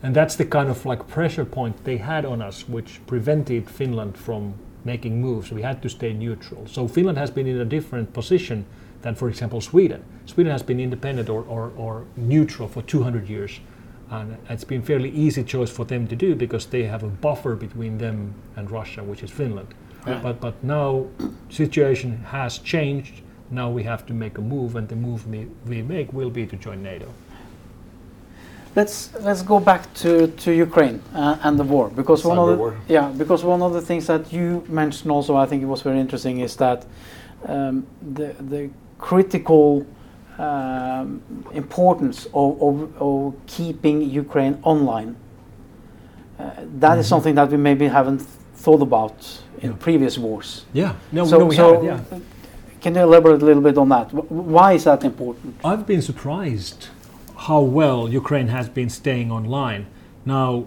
And 0.03 0.13
that's 0.13 0.35
the 0.35 0.45
kind 0.45 0.69
of 0.69 0.85
like 0.85 1.07
pressure 1.07 1.45
point 1.45 1.85
they 1.85 1.95
had 1.97 2.25
on 2.25 2.41
us, 2.41 2.67
which 2.67 2.99
prevented 3.07 3.69
Finland 3.69 4.17
from 4.17 4.53
making 4.83 5.21
moves. 5.21 5.49
We 5.49 5.61
had 5.61 5.81
to 5.81 5.89
stay 5.89 6.11
neutral. 6.11 6.67
So 6.67 6.89
Finland 6.89 7.17
has 7.17 7.31
been 7.31 7.47
in 7.47 7.57
a 7.61 7.65
different 7.65 8.13
position 8.13 8.65
than, 9.01 9.15
for 9.15 9.29
example, 9.29 9.61
Sweden. 9.61 10.03
Sweden 10.25 10.51
has 10.51 10.61
been 10.61 10.79
independent 10.79 11.29
or, 11.29 11.43
or, 11.43 11.71
or 11.77 12.05
neutral 12.17 12.67
for 12.67 12.81
200 12.81 13.29
years. 13.29 13.61
And 14.09 14.37
it's 14.49 14.65
been 14.65 14.81
fairly 14.81 15.09
easy 15.09 15.43
choice 15.43 15.71
for 15.71 15.85
them 15.85 16.05
to 16.07 16.15
do 16.17 16.35
because 16.35 16.65
they 16.65 16.83
have 16.83 17.03
a 17.03 17.07
buffer 17.07 17.55
between 17.55 17.97
them 17.97 18.33
and 18.57 18.69
Russia, 18.69 19.03
which 19.03 19.23
is 19.23 19.31
Finland. 19.31 19.73
But, 20.21 20.41
but 20.41 20.61
now 20.63 21.07
situation 21.49 22.17
has 22.25 22.57
changed. 22.57 23.21
Now 23.49 23.69
we 23.69 23.83
have 23.83 24.05
to 24.07 24.13
make 24.13 24.37
a 24.37 24.41
move, 24.41 24.75
and 24.75 24.89
the 24.89 24.97
move 24.97 25.25
we, 25.27 25.47
we 25.65 25.81
make 25.81 26.11
will 26.11 26.29
be 26.29 26.45
to 26.47 26.57
join 26.57 26.83
NATO. 26.83 27.07
Let's 28.75 29.13
let's 29.21 29.43
go 29.43 29.59
back 29.59 29.93
to, 29.95 30.27
to 30.27 30.51
Ukraine 30.51 30.99
uh, 31.13 31.37
and 31.43 31.59
the 31.59 31.63
war 31.63 31.89
because 31.89 32.25
one 32.25 32.39
of 32.39 32.47
the 32.47 32.55
war. 32.55 32.75
yeah 32.87 33.07
because 33.17 33.43
one 33.43 33.61
of 33.61 33.71
the 33.73 33.81
things 33.81 34.07
that 34.07 34.33
you 34.33 34.63
mentioned 34.67 35.11
also 35.11 35.35
I 35.35 35.45
think 35.45 35.61
it 35.61 35.67
was 35.67 35.81
very 35.83 35.99
interesting 35.99 36.39
is 36.39 36.55
that 36.55 36.85
um, 37.47 37.85
the 38.15 38.33
the 38.49 38.69
critical 38.97 39.85
um, 40.39 41.21
importance 41.53 42.25
of, 42.33 42.61
of, 42.61 43.01
of 43.01 43.33
keeping 43.45 44.09
Ukraine 44.09 44.57
online. 44.63 45.15
Uh, 46.39 46.49
that 46.79 46.97
is 46.97 47.07
something 47.07 47.35
that 47.35 47.49
we 47.51 47.57
maybe 47.57 47.87
haven't 47.87 48.21
thought 48.55 48.81
about 48.81 49.13
in 49.61 49.69
Mm-hmm. 49.69 49.77
Yeah. 49.79 49.83
previous 49.83 50.17
wars. 50.17 50.65
Yeah, 50.73 50.93
no, 51.11 51.25
so, 51.25 51.37
no, 51.37 51.45
we 51.45 51.55
so 51.55 51.73
have, 51.73 51.83
yeah. 52.11 52.19
can 52.81 52.95
you 52.95 53.01
elaborate 53.01 53.41
a 53.41 53.45
little 53.45 53.61
bit 53.61 53.77
on 53.77 53.87
that? 53.89 54.11
Why 54.29 54.73
is 54.73 54.83
that 54.83 55.03
important? 55.03 55.55
I've 55.63 55.85
been 55.85 56.01
surprised 56.01 56.87
how 57.47 57.61
well 57.61 58.07
Ukraine 58.07 58.47
has 58.47 58.69
been 58.69 58.89
staying 58.89 59.29
online. 59.31 59.85
Now, 60.25 60.65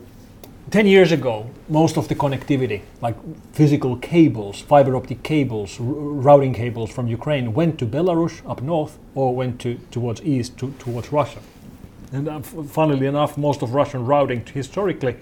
10 0.71 0.87
years 0.87 1.11
ago, 1.11 1.49
most 1.69 1.97
of 1.97 2.09
the 2.09 2.15
connectivity, 2.15 2.83
like 3.01 3.17
physical 3.53 3.97
cables, 3.97 4.61
fiber 4.61 4.95
optic 4.95 5.23
cables, 5.23 5.81
r- 5.81 5.87
routing 5.87 6.53
cables 6.53 6.91
from 6.91 7.07
Ukraine, 7.07 7.55
went 7.55 7.79
to 7.79 7.87
Belarus 7.87 8.43
up 8.51 8.61
north 8.61 8.99
or 9.15 9.35
went 9.35 9.61
to, 9.61 9.79
towards 9.91 10.21
east 10.23 10.59
to, 10.59 10.73
towards 10.79 11.13
Russia. 11.13 11.41
And 12.13 12.29
uh, 12.29 12.39
f- 12.39 12.55
funnily 12.69 13.07
enough, 13.07 13.39
most 13.39 13.63
of 13.63 13.73
Russian 13.73 14.05
routing 14.05 14.45
historically 14.45 15.17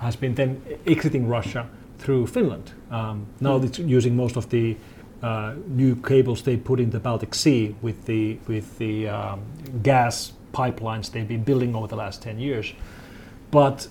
has 0.00 0.14
been 0.14 0.34
then 0.34 0.60
exiting 0.86 1.26
Russia 1.26 1.68
through 1.98 2.26
Finland. 2.26 2.72
Um, 2.90 3.26
now 3.40 3.56
it's 3.56 3.78
using 3.78 4.14
most 4.14 4.36
of 4.36 4.50
the 4.50 4.76
uh, 5.22 5.54
new 5.66 5.96
cables 5.96 6.42
they 6.42 6.56
put 6.56 6.80
in 6.80 6.90
the 6.90 7.00
Baltic 7.00 7.34
Sea 7.34 7.74
with 7.82 8.04
the 8.06 8.38
with 8.46 8.78
the 8.78 9.08
um, 9.08 9.42
gas 9.82 10.32
pipelines 10.52 11.10
they've 11.10 11.28
been 11.28 11.44
building 11.44 11.74
over 11.74 11.86
the 11.86 11.96
last 11.96 12.22
10 12.22 12.38
years. 12.38 12.72
But 13.50 13.88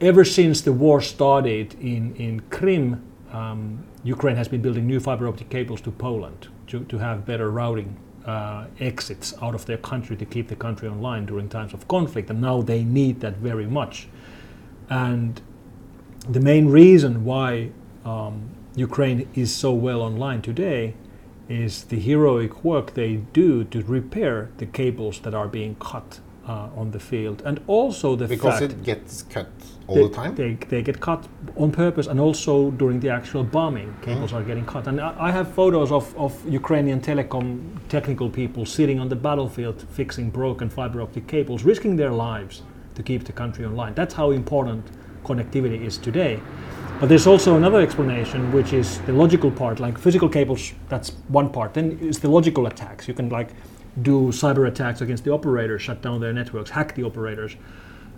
ever 0.00 0.24
since 0.24 0.60
the 0.60 0.72
war 0.72 1.00
started 1.00 1.74
in, 1.80 2.14
in 2.16 2.40
Crimea, 2.50 2.98
um, 3.32 3.84
Ukraine 4.04 4.36
has 4.36 4.48
been 4.48 4.62
building 4.62 4.86
new 4.86 5.00
fiber 5.00 5.28
optic 5.28 5.48
cables 5.48 5.80
to 5.82 5.90
Poland 5.90 6.48
to, 6.66 6.84
to 6.84 6.98
have 6.98 7.24
better 7.24 7.50
routing 7.50 7.96
uh, 8.26 8.66
exits 8.78 9.34
out 9.42 9.54
of 9.54 9.66
their 9.66 9.78
country 9.78 10.16
to 10.16 10.24
keep 10.24 10.48
the 10.48 10.56
country 10.56 10.88
online 10.88 11.26
during 11.26 11.48
times 11.48 11.72
of 11.72 11.88
conflict. 11.88 12.30
And 12.30 12.40
now 12.40 12.62
they 12.62 12.84
need 12.84 13.20
that 13.20 13.36
very 13.36 13.66
much. 13.66 14.08
And 14.90 15.40
the 16.28 16.40
main 16.40 16.68
reason 16.68 17.24
why 17.24 17.70
um, 18.04 18.50
Ukraine 18.76 19.28
is 19.34 19.54
so 19.54 19.72
well 19.72 20.02
online 20.02 20.42
today 20.42 20.94
is 21.52 21.84
the 21.84 21.98
heroic 21.98 22.64
work 22.64 22.94
they 22.94 23.16
do 23.32 23.64
to 23.64 23.82
repair 23.82 24.48
the 24.56 24.66
cables 24.66 25.20
that 25.20 25.34
are 25.34 25.48
being 25.48 25.74
cut 25.76 26.20
uh, 26.48 26.80
on 26.80 26.90
the 26.90 26.98
field, 26.98 27.42
and 27.44 27.60
also 27.66 28.16
the 28.16 28.26
Because 28.26 28.58
fact 28.58 28.72
it 28.72 28.82
gets 28.82 29.22
cut 29.22 29.50
all 29.86 29.96
they, 29.96 30.02
the 30.02 30.14
time. 30.14 30.34
They, 30.34 30.54
they 30.54 30.82
get 30.82 30.98
cut 31.00 31.28
on 31.56 31.70
purpose, 31.70 32.06
and 32.06 32.18
also 32.18 32.70
during 32.72 32.98
the 33.00 33.10
actual 33.10 33.44
bombing, 33.44 33.94
cables 34.02 34.32
are 34.32 34.42
getting 34.42 34.64
cut. 34.64 34.86
And 34.88 35.00
I, 35.00 35.14
I 35.28 35.30
have 35.30 35.52
photos 35.54 35.92
of, 35.92 36.16
of 36.16 36.32
Ukrainian 36.50 37.00
telecom 37.00 37.60
technical 37.88 38.28
people 38.30 38.66
sitting 38.66 38.98
on 38.98 39.08
the 39.08 39.16
battlefield 39.16 39.84
fixing 39.90 40.30
broken 40.30 40.68
fiber 40.70 41.00
optic 41.02 41.26
cables, 41.26 41.64
risking 41.64 41.96
their 41.96 42.10
lives 42.10 42.62
to 42.94 43.02
keep 43.02 43.24
the 43.24 43.32
country 43.32 43.64
online. 43.64 43.94
That's 43.94 44.14
how 44.14 44.30
important 44.32 44.84
connectivity 45.24 45.80
is 45.86 45.98
today. 45.98 46.40
But 47.02 47.08
there's 47.08 47.26
also 47.26 47.56
another 47.56 47.80
explanation, 47.80 48.52
which 48.52 48.72
is 48.72 49.00
the 49.00 49.12
logical 49.12 49.50
part. 49.50 49.80
Like 49.80 49.98
physical 49.98 50.28
cables, 50.28 50.72
that's 50.88 51.10
one 51.26 51.48
part. 51.50 51.74
Then 51.74 51.98
is 51.98 52.20
the 52.20 52.28
logical 52.30 52.68
attacks. 52.68 53.08
You 53.08 53.14
can 53.14 53.28
like 53.28 53.48
do 54.02 54.28
cyber 54.28 54.68
attacks 54.68 55.00
against 55.00 55.24
the 55.24 55.32
operators, 55.32 55.82
shut 55.82 56.00
down 56.00 56.20
their 56.20 56.32
networks, 56.32 56.70
hack 56.70 56.94
the 56.94 57.02
operators. 57.02 57.56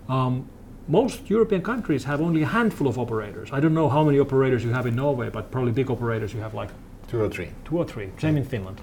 Um, 0.07 0.47
most 0.87 1.27
European 1.31 1.63
countries 1.63 2.03
have 2.03 2.21
only 2.21 2.43
a 2.43 2.45
handful 2.45 2.87
of 2.87 2.99
operators. 2.99 3.49
I 3.51 3.59
don't 3.59 3.73
know 3.73 3.89
how 3.89 4.03
many 4.03 4.19
operators 4.19 4.63
you 4.63 4.69
have 4.69 4.85
in 4.85 4.95
Norway, 4.95 5.31
but 5.31 5.49
probably 5.49 5.71
big 5.71 5.89
operators 5.89 6.31
you 6.31 6.41
have 6.41 6.53
like 6.53 6.69
Two 7.07 7.23
or 7.23 7.29
three. 7.29 7.49
two 7.63 7.79
or 7.79 7.85
three. 7.85 8.11
Same 8.19 8.37
in 8.37 8.45
Finland. 8.45 8.81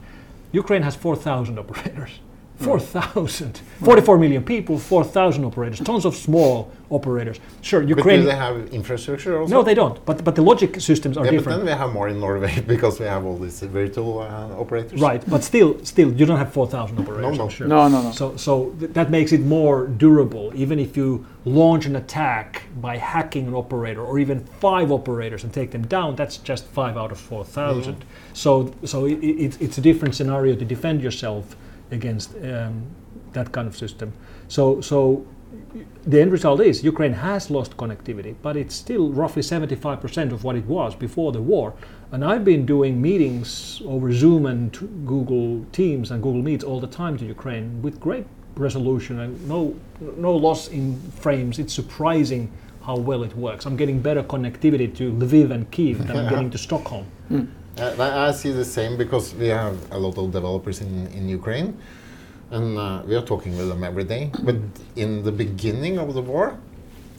Ukraine 0.51 0.83
has 0.83 0.97
4,000 0.97 1.61
operators. 1.61 2.19
4,000, 2.65 3.61
44 3.85 4.19
million 4.19 4.43
people, 4.45 4.79
4,000 4.79 5.45
operators, 5.45 5.81
tons 5.81 6.05
of 6.05 6.15
small 6.17 6.71
operators. 6.91 7.41
Sure, 7.63 7.81
But 7.81 7.89
do 7.89 7.95
Ukraine. 7.97 8.25
they 8.25 8.35
have 8.35 8.57
infrastructure 8.73 9.39
also? 9.41 9.55
no, 9.55 9.63
they 9.63 9.75
don't. 9.75 10.05
But 10.05 10.23
but 10.25 10.35
the 10.35 10.43
logic 10.43 10.81
systems 10.81 11.17
are 11.17 11.25
yeah, 11.25 11.31
but 11.31 11.37
different. 11.39 11.59
then 11.59 11.67
we 11.67 11.79
have 11.83 11.93
more 11.93 12.09
in 12.09 12.21
Norway 12.21 12.61
because 12.75 13.01
we 13.01 13.07
have 13.07 13.25
all 13.25 13.39
these 13.39 13.61
virtual 13.61 14.21
uh, 14.21 14.61
operators. 14.63 15.01
Right, 15.01 15.23
but 15.29 15.43
still, 15.43 15.71
still, 15.85 16.13
you 16.13 16.27
don't 16.27 16.39
have 16.39 16.53
4,000 16.53 16.99
operators. 17.01 17.39
no. 17.39 17.45
I'm 17.45 17.51
sure. 17.51 17.67
No, 17.67 17.89
no, 17.89 18.03
no. 18.03 18.13
So, 18.13 18.37
so 18.37 18.75
th- 18.79 18.93
that 18.93 19.11
makes 19.11 19.33
it 19.33 19.41
more 19.41 19.87
durable. 19.87 20.53
Even 20.55 20.79
if 20.79 20.97
you 20.97 21.25
launch 21.45 21.87
an 21.87 21.97
attack 21.97 22.63
by 22.81 22.97
hacking 22.99 23.47
an 23.49 23.55
operator, 23.55 24.03
or 24.03 24.19
even 24.19 24.45
five 24.61 24.93
operators 24.93 25.45
and 25.45 25.53
take 25.53 25.71
them 25.71 25.87
down, 25.87 26.15
that's 26.17 26.37
just 26.37 26.67
five 26.67 26.97
out 26.97 27.11
of 27.11 27.19
4,000. 27.19 28.05
So, 28.35 28.73
so 28.85 29.07
it, 29.07 29.15
it, 29.25 29.61
it's 29.61 29.79
a 29.79 29.81
different 29.81 30.15
scenario 30.15 30.55
to 30.57 30.65
defend 30.65 31.03
yourself 31.03 31.57
against 31.93 32.35
um, 32.37 32.85
that 33.33 33.53
kind 33.53 33.69
of 33.69 33.77
system. 33.77 34.13
So, 34.49 34.81
so 34.81 35.27
the 36.05 36.21
end 36.21 36.33
result 36.33 36.61
is 36.61 36.83
Ukraine 36.83 37.13
has 37.13 37.51
lost 37.51 37.77
connectivity, 37.77 38.35
but 38.43 38.57
it's 38.57 38.75
still 38.75 39.11
roughly 39.11 39.43
75% 39.43 40.33
of 40.33 40.45
what 40.45 40.57
it 40.57 40.67
was 40.67 40.95
before 40.95 41.33
the 41.33 41.41
war. 41.41 41.75
And 42.11 42.25
I've 42.25 42.45
been 42.45 42.67
doing 42.67 43.01
meetings 43.01 43.81
over 43.87 44.13
Zoom 44.13 44.47
and 44.47 44.73
Google 45.07 45.65
Teams 45.73 46.11
and 46.11 46.23
Google 46.23 46.43
Meets 46.43 46.65
all 46.65 46.81
the 46.81 46.87
time 46.87 47.17
to 47.19 47.25
Ukraine 47.25 47.81
with 47.83 48.01
great 48.01 48.27
resolution 48.55 49.21
and 49.21 49.49
no 49.49 49.75
no 50.17 50.35
loss 50.37 50.69
in 50.69 51.01
frames. 51.13 51.59
It's 51.59 51.73
surprising 51.73 52.53
how 52.83 52.97
well 52.97 53.23
it 53.23 53.35
works. 53.37 53.65
I'm 53.65 53.77
getting 53.77 54.01
better 54.01 54.23
connectivity 54.23 54.95
to 54.97 55.13
Lviv 55.13 55.51
and 55.53 55.71
Kiev 55.71 56.07
than 56.07 56.17
I'm 56.17 56.29
getting 56.29 56.51
to 56.51 56.59
Stockholm. 56.69 57.07
Uh, 57.33 57.43
I 57.79 58.29
I 58.29 58.33
see 58.33 58.53
the 58.53 58.65
same 58.65 58.97
because 58.97 59.35
we 59.35 59.49
have 59.49 59.77
a 59.91 59.99
lot 59.99 60.19
of 60.19 60.31
developers 60.31 60.81
in, 60.81 61.07
in 61.09 61.29
Ukraine, 61.29 61.77
and 62.51 62.79
uh, 62.79 63.03
we 63.07 63.15
are 63.17 63.23
talking 63.33 63.57
with 63.57 63.69
them 63.69 63.83
every 63.85 64.05
day. 64.05 64.31
But 64.43 64.57
in 64.97 65.23
the 65.23 65.33
beginning 65.33 65.99
of 65.99 66.13
the 66.15 66.23
war, 66.23 66.59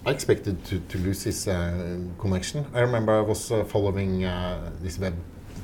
I 0.05 0.11
expected 0.11 0.63
to, 0.65 0.79
to 0.79 0.97
lose 0.99 1.23
this 1.23 1.47
uh, 1.47 1.97
connection. 2.19 2.65
I 2.73 2.81
remember 2.81 3.13
I 3.13 3.21
was 3.21 3.51
uh, 3.51 3.63
following 3.63 4.23
uh, 4.25 4.69
these 4.81 4.99
web 4.99 5.15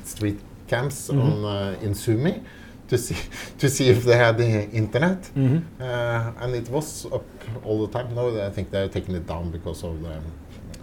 street 0.04 0.40
camps 0.66 1.10
on 1.10 1.44
uh, 1.44 1.76
in 1.82 1.94
Sumy 1.94 2.42
to 2.88 2.98
see 2.98 3.16
to 3.58 3.68
see 3.68 3.88
if 3.90 4.02
they 4.04 4.16
had 4.16 4.38
the 4.38 4.68
internet, 4.72 5.30
uh, 5.80 6.32
and 6.42 6.54
it 6.56 6.68
was 6.68 7.06
up 7.06 7.24
all 7.64 7.86
the 7.86 7.92
time. 7.96 8.12
No, 8.14 8.44
I 8.44 8.50
think 8.50 8.70
they're 8.70 8.88
taking 8.88 9.14
it 9.14 9.26
down 9.26 9.50
because 9.52 9.84
of 9.84 10.02
the 10.02 10.20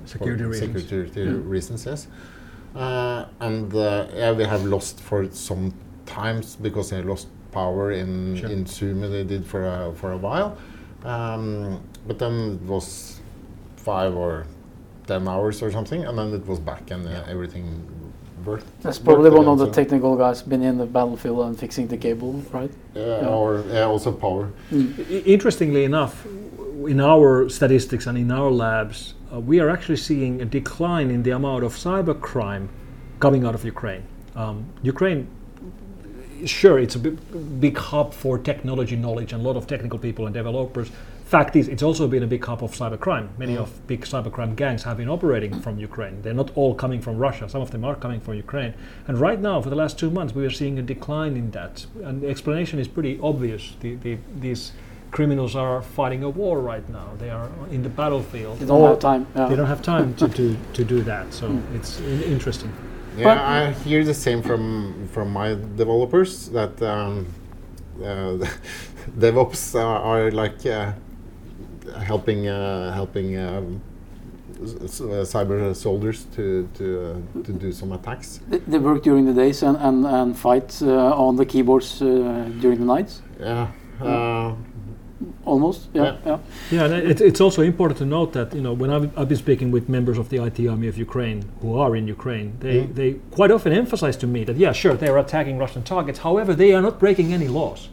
Security 0.06 0.44
for 0.44 0.50
reasons. 0.52 0.82
security 0.82 1.22
reasons, 1.56 1.86
yes. 1.86 2.08
Uh, 2.78 3.26
and 3.40 3.74
uh, 3.74 4.06
yeah, 4.16 4.32
we 4.32 4.44
have 4.44 4.64
lost 4.66 5.00
for 5.00 5.28
some 5.32 5.74
times 6.06 6.56
because 6.56 6.92
they 6.92 7.02
lost 7.02 7.28
power 7.52 7.92
in 7.92 8.36
Sure. 8.38 8.50
in 8.50 8.66
Sumy. 8.66 9.08
They 9.10 9.24
did 9.24 9.46
for 9.46 9.66
a, 9.66 9.92
for 9.96 10.12
a 10.12 10.18
while, 10.18 10.58
um, 11.04 11.82
but 12.08 12.20
then 12.20 12.60
it 12.64 12.68
was 12.70 13.20
five 13.78 14.14
or 14.16 14.46
ten 15.08 15.28
hours 15.28 15.62
or 15.64 15.72
something, 15.72 16.06
and 16.06 16.18
then 16.18 16.34
it 16.34 16.46
was 16.46 16.60
back 16.60 16.92
and 16.92 17.08
uh, 17.08 17.24
everything 17.28 17.66
worked. 18.46 18.66
That's 18.84 19.00
probably 19.00 19.32
worked 19.32 19.46
one 19.46 19.48
of 19.48 19.58
the 19.60 19.66
so- 19.66 19.72
technical 19.82 20.16
guys 20.16 20.44
been 20.44 20.62
in 20.62 20.78
the 20.78 20.86
battlefield 20.86 21.40
and 21.48 21.58
fixing 21.58 21.88
the 21.88 21.98
cable, 21.98 22.34
right? 22.54 22.72
Yeah, 22.94 23.26
or 23.28 23.64
yeah, 23.72 23.86
also 23.86 24.12
power. 24.12 24.52
I- 24.72 25.24
Interestingly 25.26 25.84
enough, 25.86 26.24
w- 26.24 26.47
in 26.88 27.00
our 27.00 27.50
statistics 27.50 28.08
and 28.08 28.18
in 28.18 28.32
our 28.32 28.50
labs, 28.50 29.14
uh, 29.32 29.40
we 29.40 29.60
are 29.60 29.70
actually 29.70 29.98
seeing 29.98 30.42
a 30.42 30.46
decline 30.46 31.12
in 31.12 31.24
the 31.24 31.32
amount 31.32 31.64
of 31.64 31.74
cybercrime 31.74 32.68
coming 33.20 33.46
out 33.46 33.56
of 33.56 33.64
Ukraine. 33.66 34.04
Um, 34.36 34.66
Ukraine, 34.84 35.28
sure, 36.46 36.80
it's 36.80 36.96
a 36.96 37.00
big, 37.00 37.60
big 37.60 37.78
hub 37.78 38.14
for 38.14 38.38
technology 38.38 38.96
knowledge 38.96 39.34
and 39.34 39.42
a 39.44 39.46
lot 39.46 39.58
of 39.58 39.68
technical 39.68 40.00
people 40.00 40.26
and 40.26 40.34
developers. 40.34 40.90
Fact 41.26 41.58
is, 41.58 41.68
it's 41.68 41.84
also 41.84 42.08
been 42.08 42.24
a 42.24 42.28
big 42.28 42.46
hub 42.46 42.64
of 42.64 42.72
cybercrime. 42.72 43.38
Many 43.38 43.58
of 43.58 43.86
big 43.86 44.06
cybercrime 44.06 44.56
gangs 44.56 44.84
have 44.84 44.96
been 44.96 45.10
operating 45.10 45.60
from 45.60 45.78
Ukraine. 45.78 46.22
They're 46.22 46.34
not 46.34 46.52
all 46.56 46.74
coming 46.74 47.02
from 47.02 47.18
Russia. 47.18 47.50
Some 47.50 47.62
of 47.62 47.72
them 47.72 47.84
are 47.84 47.96
coming 47.96 48.22
from 48.22 48.36
Ukraine. 48.36 48.74
And 49.08 49.18
right 49.18 49.40
now, 49.42 49.62
for 49.62 49.70
the 49.70 49.76
last 49.76 50.00
two 50.00 50.10
months, 50.10 50.34
we 50.34 50.46
are 50.46 50.50
seeing 50.50 50.80
a 50.80 50.82
decline 50.82 51.36
in 51.36 51.52
that. 51.52 51.86
And 52.02 52.22
the 52.22 52.30
explanation 52.30 52.80
is 52.80 52.88
pretty 52.88 53.20
obvious. 53.22 53.74
The, 53.82 53.96
the, 53.96 54.18
these 54.40 54.72
criminals 55.18 55.56
are 55.56 55.82
fighting 55.82 56.24
a 56.24 56.30
war 56.30 56.56
right 56.74 56.88
now. 56.90 57.08
They 57.18 57.32
are 57.32 57.50
in 57.72 57.82
the 57.82 57.90
battlefield. 57.90 58.60
They 58.60 58.68
don't 58.68 58.88
have 58.92 59.00
time. 59.00 59.26
They 59.50 59.56
don't 59.56 59.72
have 59.76 59.82
time 59.82 60.14
to, 60.20 60.28
to, 60.40 60.56
to 60.78 60.84
do 60.94 61.02
that. 61.12 61.26
So 61.34 61.46
it's 61.78 62.00
in- 62.00 62.24
interesting. 62.36 62.72
Yeah, 63.18 63.24
But- 63.28 63.38
I 63.40 63.60
hear 63.88 64.04
the 64.04 64.14
same 64.14 64.42
from 64.50 64.64
from 65.14 65.28
my 65.40 65.50
developers 65.84 66.32
that 66.58 66.74
um, 66.82 67.26
uh, 68.04 68.46
DevOps 69.22 69.64
are, 69.76 70.00
are 70.12 70.32
like 70.44 70.60
uh, 70.66 70.92
helping 72.12 72.48
uh, 72.48 72.94
helping 73.00 73.28
um, 73.38 73.82
s- 74.86 75.02
uh, 75.02 75.26
cyber 75.34 75.74
soldiers 75.76 76.20
to 76.36 76.44
to 76.78 76.86
uh, 76.86 77.44
to 77.46 77.52
do 77.64 77.72
some 77.72 77.92
attacks. 77.98 78.40
They, 78.52 78.60
they 78.72 78.80
work 78.80 79.02
during 79.04 79.26
the 79.26 79.34
days 79.44 79.64
and, 79.64 79.78
and, 79.88 80.06
and 80.06 80.38
fight 80.38 80.70
uh, 80.82 81.26
on 81.28 81.36
the 81.38 81.46
keyboards 81.46 82.02
uh, 82.02 82.06
during 82.62 82.80
the 82.80 82.86
nights, 82.96 83.22
Yeah. 83.40 83.68
Uh, 84.02 84.54
almost. 85.46 85.88
Yeah, 85.94 86.04
Yeah. 86.04 86.18
yeah. 86.26 86.38
Yeah, 86.72 86.86
and 86.86 86.94
it, 87.12 87.22
it's 87.22 87.42
also 87.42 87.62
important 87.62 87.98
to 88.00 88.06
note 88.06 88.34
that 88.34 88.54
you 88.54 88.62
know 88.62 88.74
when 88.74 88.90
I've, 88.90 89.18
I've 89.18 89.28
been 89.30 89.38
speaking 89.38 89.72
with 89.72 89.90
members 89.90 90.18
of 90.18 90.30
the 90.30 90.38
IT 90.44 90.60
army 90.68 90.88
of 90.88 90.98
Ukraine 90.98 91.44
who 91.62 91.78
are 91.78 91.96
in 91.96 92.08
Ukraine, 92.08 92.54
they, 92.60 92.78
Mm. 92.82 92.96
they 92.96 93.14
quite 93.32 93.52
often 93.52 93.72
emphasize 93.74 94.18
to 94.18 94.28
me 94.28 94.44
that 94.46 94.58
yeah, 94.58 94.72
sure, 94.72 94.96
they 94.96 95.08
are 95.08 95.18
attacking 95.18 95.58
Russian 95.58 95.84
targets. 95.84 96.20
However, 96.20 96.54
they 96.54 96.74
are 96.74 96.82
not 96.82 97.00
breaking 97.00 97.34
any 97.34 97.48
laws. 97.48 97.90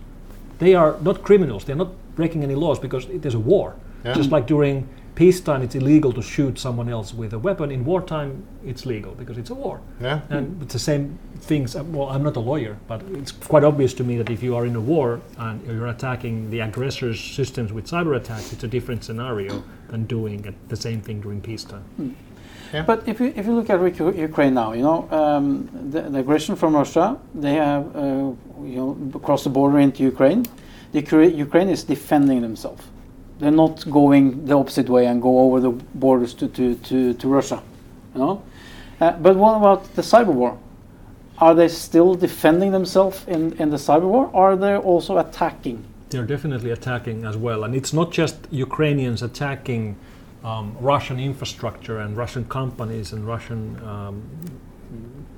They 0.59 0.75
are 0.75 0.97
not 1.03 1.23
criminals. 1.23 1.65
They're 1.65 1.83
not 1.85 1.93
breaking 2.17 2.43
any 2.45 2.55
laws 2.55 2.79
because 2.79 3.05
it- 3.07 3.23
there's 3.23 3.35
a 3.35 3.47
war. 3.55 3.75
Yeah. 4.05 4.15
Just 4.15 4.31
like 4.31 4.47
during 4.47 4.87
peacetime, 5.15 5.63
it's 5.63 5.75
illegal 5.75 6.13
to 6.13 6.23
shoot 6.23 6.59
someone 6.59 6.89
else 6.89 7.15
with 7.15 7.33
a 7.33 7.39
weapon. 7.39 7.71
In 7.71 7.85
wartime, 7.85 8.45
it's 8.65 8.85
legal 8.87 9.13
because 9.15 9.39
it's 9.39 9.51
a 9.51 9.55
war. 9.55 9.81
yeah. 10.01 10.21
And 10.31 10.61
it's 10.63 10.73
the 10.73 10.79
same 10.79 11.19
things. 11.41 11.77
uh, 11.77 11.85
Well, 11.85 12.09
I'm 12.09 12.23
not 12.23 12.37
a 12.37 12.41
lawyer, 12.41 12.77
but 12.89 13.03
it's 13.13 13.31
quite 13.33 13.65
obvious 13.65 13.95
to 13.95 14.05
me 14.05 14.17
that 14.19 14.31
if 14.31 14.43
you 14.43 14.57
are 14.57 14.67
in 14.67 14.75
a 14.77 14.81
war 14.81 15.21
and 15.39 15.65
you're 15.67 15.87
attacking 15.89 16.51
the 16.51 16.61
aggressor's 16.61 17.21
systems 17.21 17.73
with 17.73 17.87
cyber 17.87 18.17
attacks, 18.17 18.53
it's 18.53 18.65
a 18.65 18.69
different 18.69 19.05
scenario 19.05 19.63
than 19.89 20.05
doing 20.05 20.45
it- 20.45 20.69
the 20.69 20.77
same 20.77 21.01
thing 21.01 21.21
during 21.21 21.41
peacetime. 21.41 21.85
But 22.87 22.99
if 23.07 23.21
you 23.21 23.33
if 23.37 23.47
you 23.47 23.55
look 23.55 23.71
at 23.71 23.79
Ukraine 24.29 24.55
now, 24.55 24.73
you 24.73 24.83
know 24.83 24.99
um, 25.21 25.69
the, 25.93 26.01
the 26.13 26.19
aggression 26.25 26.57
from 26.57 26.75
Russia, 26.75 27.07
they 27.45 27.55
have 27.55 27.83
uh, 27.95 28.01
you 28.73 28.77
know 28.81 29.21
crossed 29.27 29.45
the 29.45 29.51
border 29.59 29.79
into 29.79 30.03
Ukraine. 30.03 30.41
The 30.93 31.01
Ukraine 31.47 31.69
is 31.77 31.85
defending 31.85 32.41
themselves. 32.43 32.83
They're 33.39 33.51
not 33.51 33.89
going 33.91 34.47
the 34.47 34.57
opposite 34.57 34.89
way 34.89 35.07
and 35.07 35.21
go 35.21 35.41
over 35.41 35.61
the 35.61 35.71
borders 35.71 36.35
to 36.35 36.49
to, 36.49 36.75
to, 36.77 37.15
to 37.15 37.29
Russia, 37.29 37.63
you 38.15 38.21
know. 38.21 38.43
Uh, 39.01 39.13
but 39.13 39.37
what 39.37 39.57
about 39.57 39.95
the 39.95 40.03
cyber 40.03 40.33
war? 40.33 40.59
Are 41.39 41.55
they 41.55 41.69
still 41.69 42.15
defending 42.15 42.71
themselves 42.71 43.25
in, 43.27 43.53
in 43.55 43.71
the 43.71 43.77
cyber 43.77 44.09
war, 44.09 44.31
are 44.35 44.55
they 44.57 44.77
also 44.77 45.19
attacking? 45.19 45.85
They're 46.11 46.25
definitely 46.25 46.71
attacking 46.71 47.25
as 47.25 47.37
well, 47.37 47.65
and 47.65 47.75
it's 47.75 47.93
not 47.93 48.13
just 48.13 48.37
Ukrainians 48.53 49.23
attacking 49.23 49.97
um, 50.45 50.77
Russian 50.79 51.19
infrastructure 51.19 51.99
and 51.99 52.17
Russian 52.17 52.45
companies 52.45 53.13
and 53.13 53.27
Russian 53.27 53.83
um, 53.85 54.23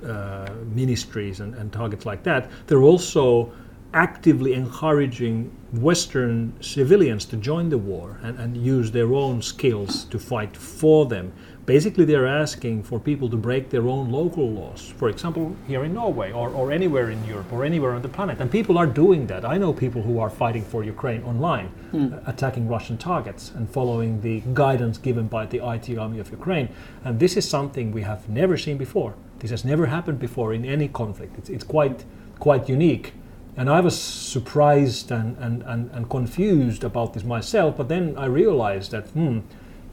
uh, 0.07 0.51
ministries 0.75 1.41
and, 1.41 1.55
and 1.55 1.73
targets 1.73 2.05
like 2.05 2.23
that. 2.25 2.51
They're 2.67 2.83
also 2.83 3.53
actively 3.97 4.53
encouraging 4.53 5.51
Western 5.73 6.53
civilians 6.61 7.25
to 7.25 7.35
join 7.35 7.71
the 7.71 7.79
war 7.79 8.21
and, 8.23 8.39
and 8.39 8.55
use 8.55 8.91
their 8.91 9.15
own 9.15 9.41
skills 9.41 10.05
to 10.05 10.19
fight 10.19 10.55
for 10.55 11.07
them. 11.07 11.33
Basically, 11.65 12.05
they're 12.05 12.27
asking 12.27 12.83
for 12.83 13.01
people 13.01 13.29
to 13.31 13.39
break 13.39 13.71
their 13.71 13.89
own 13.89 14.13
local 14.13 14.49
laws, 14.51 14.93
for 14.99 15.09
example, 15.09 15.57
here 15.67 15.83
in 15.83 15.95
Norway 15.95 16.31
or, 16.31 16.51
or 16.51 16.71
anywhere 16.71 17.11
in 17.11 17.25
Europe 17.25 17.51
or 17.51 17.65
anywhere 17.65 17.93
on 17.95 18.03
the 18.03 18.09
planet. 18.09 18.39
And 18.39 18.51
people 18.51 18.77
are 18.77 18.87
doing 18.87 19.27
that. 19.29 19.47
I 19.47 19.57
know 19.57 19.73
people 19.73 20.03
who 20.03 20.21
are 20.21 20.31
fighting 20.31 20.63
for 20.63 20.85
Ukraine 20.85 21.23
online, 21.25 21.69
uh, 21.95 22.21
attacking 22.27 22.69
Russian 22.69 22.99
targets 22.99 23.51
and 23.57 23.69
following 23.69 24.21
the 24.21 24.43
guidance 24.53 24.99
given 24.99 25.27
by 25.27 25.47
the 25.47 25.67
IT 25.75 25.97
army 25.97 26.19
of 26.19 26.31
Ukraine. 26.31 26.69
And 27.03 27.19
this 27.19 27.35
is 27.37 27.49
something 27.49 27.93
we 27.93 28.03
have 28.03 28.29
never 28.29 28.59
seen 28.59 28.77
before. 28.77 29.15
This 29.39 29.51
has 29.51 29.65
never 29.65 29.87
happened 29.87 30.19
before 30.19 30.53
in 30.53 30.67
any 30.67 30.87
conflict. 30.87 31.39
It's, 31.39 31.49
it's 31.49 31.65
quite, 31.65 32.05
quite 32.39 32.69
unique. 32.69 33.15
And 33.57 33.71
I 33.71 33.81
was 33.81 33.99
surprised 33.99 35.11
and, 35.11 35.37
and, 35.39 35.63
and, 35.63 35.91
and 35.91 36.11
confused 36.11 36.85
about 36.85 37.15
this 37.15 37.25
myself, 37.25 37.79
but 37.79 37.89
then 37.89 38.15
I 38.19 38.27
realized 38.27 38.91
that, 38.91 39.09
hmm, 39.09 39.41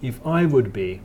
if 0.02 0.26
I 0.28 0.46
would 0.46 0.74
be 0.74 1.02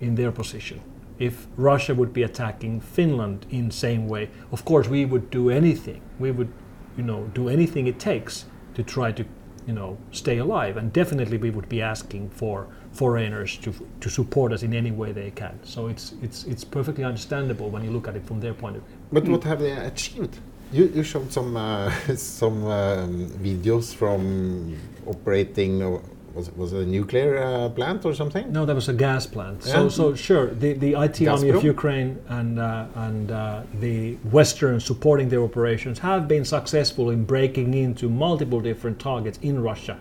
in 0.00 0.14
their 0.14 0.30
position, 0.30 0.82
if 1.18 1.46
Russia 1.56 1.94
would 1.94 2.12
be 2.12 2.22
attacking 2.22 2.80
Finland 2.80 3.46
in 3.50 3.70
same 3.70 4.06
way, 4.06 4.28
of 4.52 4.64
course 4.66 4.88
we 4.88 5.06
would 5.06 5.30
do 5.30 5.48
anything. 5.48 6.02
We 6.18 6.30
would, 6.30 6.52
you 6.98 7.04
know, 7.04 7.30
do 7.32 7.48
anything 7.48 7.86
it 7.86 7.98
takes 7.98 8.44
to 8.74 8.82
try 8.82 9.12
to, 9.12 9.24
you 9.66 9.72
know, 9.72 9.96
stay 10.10 10.38
alive. 10.38 10.76
And 10.76 10.92
definitely 10.92 11.38
we 11.38 11.50
would 11.50 11.68
be 11.70 11.80
asking 11.80 12.30
for 12.30 12.66
foreigners 12.92 13.56
to, 13.58 13.72
to 14.00 14.10
support 14.10 14.52
us 14.52 14.62
in 14.62 14.74
any 14.74 14.90
way 14.90 15.12
they 15.12 15.30
can. 15.30 15.58
So 15.62 15.86
it's, 15.86 16.14
it's, 16.20 16.44
it's 16.44 16.64
perfectly 16.64 17.04
understandable 17.04 17.70
when 17.70 17.82
you 17.82 17.90
look 17.90 18.08
at 18.08 18.16
it 18.16 18.26
from 18.26 18.40
their 18.40 18.54
point 18.54 18.76
of 18.76 18.82
view. 18.82 18.96
But 19.12 19.26
what 19.28 19.44
have 19.44 19.60
they 19.60 19.72
achieved? 19.72 20.38
You, 20.74 20.90
you 20.92 21.04
showed 21.04 21.32
some 21.32 21.56
uh, 21.56 21.90
some 22.16 22.66
um, 22.66 23.30
videos 23.48 23.94
from 23.94 24.76
operating. 25.06 25.80
Uh, 25.80 26.00
was 26.34 26.48
it 26.48 26.56
was 26.56 26.72
it 26.72 26.80
a 26.80 26.86
nuclear 26.86 27.38
uh, 27.38 27.68
plant 27.68 28.04
or 28.04 28.12
something? 28.12 28.52
No, 28.52 28.66
that 28.66 28.74
was 28.74 28.88
a 28.88 28.92
gas 28.92 29.24
plant. 29.24 29.62
So, 29.62 29.84
Yeah. 29.84 29.88
so 29.88 30.14
sure, 30.16 30.46
the, 30.62 30.72
the 30.72 30.92
IT 31.04 31.28
army 31.28 31.50
of 31.50 31.62
Ukraine 31.62 32.18
and 32.28 32.58
uh, 32.58 33.06
and 33.06 33.30
uh, 33.30 33.62
the 33.78 34.14
Western 34.38 34.80
supporting 34.80 35.28
their 35.28 35.44
operations 35.50 36.00
have 36.00 36.26
been 36.26 36.44
successful 36.44 37.10
in 37.10 37.24
breaking 37.24 37.74
into 37.74 38.08
multiple 38.08 38.60
different 38.60 38.98
targets 38.98 39.38
in 39.42 39.62
Russia. 39.62 39.96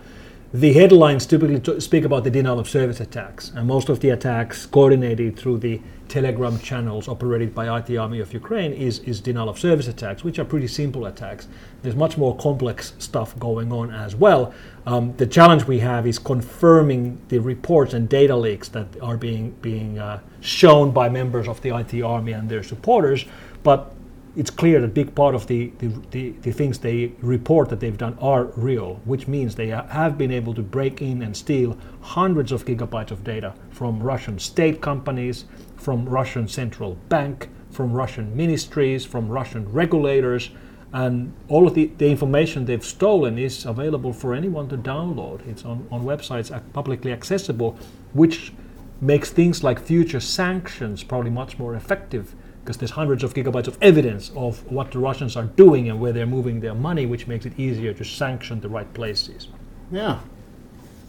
The 0.53 0.71
headlines 0.73 1.25
typically 1.25 1.59
t- 1.59 1.79
speak 1.79 2.05
about 2.05 2.23
the 2.23 2.29
denial 2.29 2.59
of 2.59 2.69
service 2.69 2.99
attacks, 2.99 3.51
and 3.55 3.67
most 3.67 3.89
of 3.89 4.01
the 4.01 4.11
attacks 4.11 4.67
coordinated 4.67 5.35
through 5.35 5.57
the 5.57 5.81
Telegram 6.09 6.59
channels 6.59 7.07
operated 7.07 7.55
by 7.55 7.75
IT 7.75 7.97
Army 7.97 8.19
of 8.19 8.31
Ukraine 8.35 8.71
is, 8.71 8.99
is 8.99 9.19
denial 9.19 9.49
of 9.49 9.57
service 9.57 9.87
attacks, 9.87 10.23
which 10.23 10.37
are 10.37 10.45
pretty 10.45 10.67
simple 10.67 11.07
attacks. 11.07 11.47
There's 11.81 11.95
much 11.95 12.19
more 12.19 12.37
complex 12.37 12.93
stuff 12.99 13.37
going 13.39 13.71
on 13.71 13.89
as 13.89 14.15
well. 14.15 14.53
Um, 14.85 15.15
the 15.17 15.25
challenge 15.25 15.63
we 15.65 15.79
have 15.79 16.05
is 16.05 16.19
confirming 16.19 17.19
the 17.29 17.39
reports 17.39 17.95
and 17.95 18.07
data 18.07 18.35
leaks 18.35 18.69
that 18.69 18.85
are 19.01 19.17
being 19.17 19.55
being 19.63 19.97
uh, 19.97 20.19
shown 20.41 20.91
by 20.91 21.09
members 21.09 21.47
of 21.47 21.61
the 21.61 21.75
IT 21.75 21.99
Army 22.03 22.33
and 22.33 22.47
their 22.47 22.61
supporters, 22.61 23.25
but 23.63 23.91
it's 24.35 24.49
clear 24.49 24.81
that 24.81 24.93
big 24.93 25.13
part 25.13 25.35
of 25.35 25.45
the, 25.47 25.71
the, 25.77 25.87
the, 26.09 26.31
the 26.41 26.51
things 26.51 26.79
they 26.79 27.11
report 27.21 27.69
that 27.69 27.79
they've 27.79 27.97
done 27.97 28.17
are 28.19 28.45
real, 28.55 28.95
which 29.05 29.27
means 29.27 29.55
they 29.55 29.67
have 29.67 30.17
been 30.17 30.31
able 30.31 30.53
to 30.55 30.63
break 30.63 31.01
in 31.01 31.21
and 31.21 31.37
steal 31.37 31.77
hundreds 32.01 32.51
of 32.51 32.65
gigabytes 32.65 33.11
of 33.11 33.23
data 33.23 33.53
from 33.69 34.01
Russian 34.01 34.39
state 34.39 34.81
companies, 34.81 35.45
from 35.77 36.09
Russian 36.09 36.47
central 36.47 36.95
bank, 37.09 37.49
from 37.69 37.93
Russian 37.93 38.35
ministries, 38.35 39.05
from 39.05 39.29
Russian 39.29 39.71
regulators, 39.71 40.49
and 40.93 41.33
all 41.47 41.67
of 41.67 41.75
the, 41.75 41.87
the 41.97 42.07
information 42.07 42.65
they've 42.65 42.85
stolen 42.85 43.37
is 43.37 43.65
available 43.65 44.13
for 44.13 44.33
anyone 44.33 44.67
to 44.69 44.77
download. 44.77 45.45
It's 45.47 45.65
on, 45.65 45.87
on 45.91 46.03
websites 46.03 46.51
publicly 46.73 47.11
accessible, 47.11 47.77
which 48.13 48.53
makes 49.01 49.29
things 49.31 49.63
like 49.63 49.79
future 49.79 50.19
sanctions 50.19 51.03
probably 51.03 51.31
much 51.31 51.59
more 51.59 51.75
effective 51.75 52.35
because 52.63 52.77
there's 52.77 52.91
hundreds 52.91 53.23
of 53.23 53.33
gigabytes 53.33 53.67
of 53.67 53.77
evidence 53.81 54.31
of 54.37 54.65
what 54.71 54.91
the 54.91 54.99
Russians 54.99 55.35
are 55.35 55.43
doing 55.43 55.89
and 55.89 55.99
where 55.99 56.13
they're 56.13 56.25
moving 56.25 56.61
their 56.61 56.73
money, 56.73 57.05
which 57.05 57.27
makes 57.27 57.45
it 57.45 57.59
easier 57.59 57.93
to 57.93 58.05
sanction 58.05 58.61
the 58.61 58.69
right 58.69 58.91
places. 58.93 59.49
Yeah, 59.91 60.19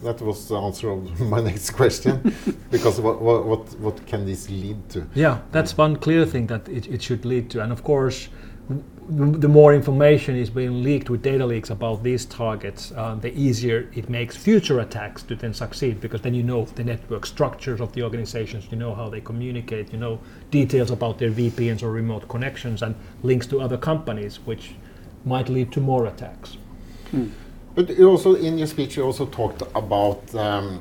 that 0.03 0.21
was 0.21 0.49
the 0.49 0.57
answer 0.57 0.91
of 0.91 1.21
my 1.35 1.41
next 1.41 1.71
question. 1.71 2.35
because 2.71 3.01
what, 3.01 3.23
what 3.23 3.47
what 3.47 3.81
what 3.81 4.07
can 4.07 4.27
this 4.27 4.51
lead 4.51 4.89
to? 4.91 5.07
Yeah, 5.15 5.41
that's 5.53 5.77
one 5.79 5.97
clear 5.97 6.27
thing 6.27 6.49
that 6.49 6.69
it, 6.69 6.89
it 6.89 7.03
should 7.03 7.25
lead 7.25 7.51
to. 7.51 7.63
And 7.63 7.71
of 7.71 7.85
course, 7.85 8.29
the 9.09 9.49
more 9.49 9.75
information 9.75 10.35
is 10.37 10.49
being 10.49 10.83
leaked 10.83 11.11
with 11.11 11.23
data 11.23 11.45
leaks 11.45 11.69
about 11.69 12.03
these 12.03 12.25
targets, 12.25 12.93
uh, 12.93 13.15
the 13.17 13.33
easier 13.39 13.91
it 13.95 14.09
makes 14.09 14.37
future 14.37 14.81
attacks 14.81 15.23
to 15.25 15.37
then 15.37 15.53
succeed 15.53 16.01
because 16.01 16.23
then 16.23 16.35
you 16.35 16.43
know 16.43 16.65
the 16.65 16.85
network 16.85 17.27
structures 17.27 17.81
of 17.81 17.93
the 17.93 18.03
organizations, 18.03 18.67
you 18.71 18.79
know 18.79 18.95
how 18.95 19.11
they 19.11 19.21
communicate, 19.21 19.93
you 19.93 19.99
know 19.99 20.19
details 20.51 20.91
about 20.91 21.19
their 21.19 21.31
VPNs 21.31 21.83
or 21.83 21.91
remote 21.91 22.29
connections 22.29 22.83
and 22.83 22.95
links 23.23 23.47
to 23.47 23.61
other 23.61 23.77
companies, 23.77 24.37
which 24.47 24.75
might 25.27 25.49
lead 25.49 25.71
to 25.73 25.81
more 25.81 26.07
attacks. 26.07 26.57
But 27.75 28.01
also 28.01 28.37
in 28.37 28.57
your 28.57 28.67
speech, 28.67 28.97
you 28.97 29.03
also 29.03 29.27
talked 29.27 29.63
about 29.75 30.35
um, 30.35 30.81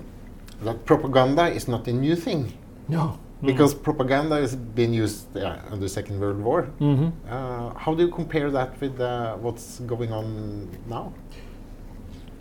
that 0.62 0.86
propaganda 0.86 1.48
is 1.48 1.68
not 1.68 1.88
a 1.88 1.94
new 1.94 2.16
thing 2.16 2.54
No. 2.88 3.20
Because 3.46 3.74
propaganda 3.74 4.36
has 4.38 4.56
been 4.56 4.94
used 4.94 5.36
uh, 5.38 5.58
in 5.72 5.80
the 5.80 5.90
Second 5.90 6.20
World 6.20 6.40
War. 6.40 6.64
hmm 6.80 7.10
Uh, 7.30 7.74
how 7.84 7.94
do 7.96 8.04
you 8.06 8.12
compare 8.12 8.50
that 8.52 8.70
with 8.82 9.00
uh, 9.00 9.36
what's 9.46 9.80
going 9.86 10.12
on 10.14 10.68
now? 10.90 11.14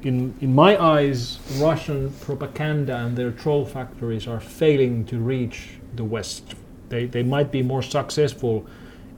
in, 0.05 0.35
in 0.41 0.53
my 0.55 0.77
eyes, 0.83 1.39
Russian 1.61 2.11
propaganda 2.21 2.97
and 2.97 3.17
their 3.17 3.31
troll 3.31 3.65
factories 3.65 4.27
are 4.27 4.41
failing 4.41 5.05
to 5.07 5.17
reach 5.19 5.79
the 5.95 6.03
West. 6.05 6.55
They, 6.89 7.07
they 7.07 7.23
might 7.23 7.53
be 7.53 7.63
more 7.63 7.83
successful 7.83 8.67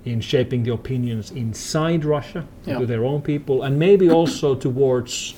in 0.04 0.20
shaping 0.20 0.62
the 0.62 0.72
opinions 0.74 1.30
inside 1.30 2.04
Russia 2.04 2.44
Yeah. 2.66 2.78
to 2.80 2.86
their 2.86 3.04
own 3.04 3.22
people, 3.22 3.62
and 3.62 3.78
maybe 3.78 4.10
also 4.10 4.54
towards 4.54 5.34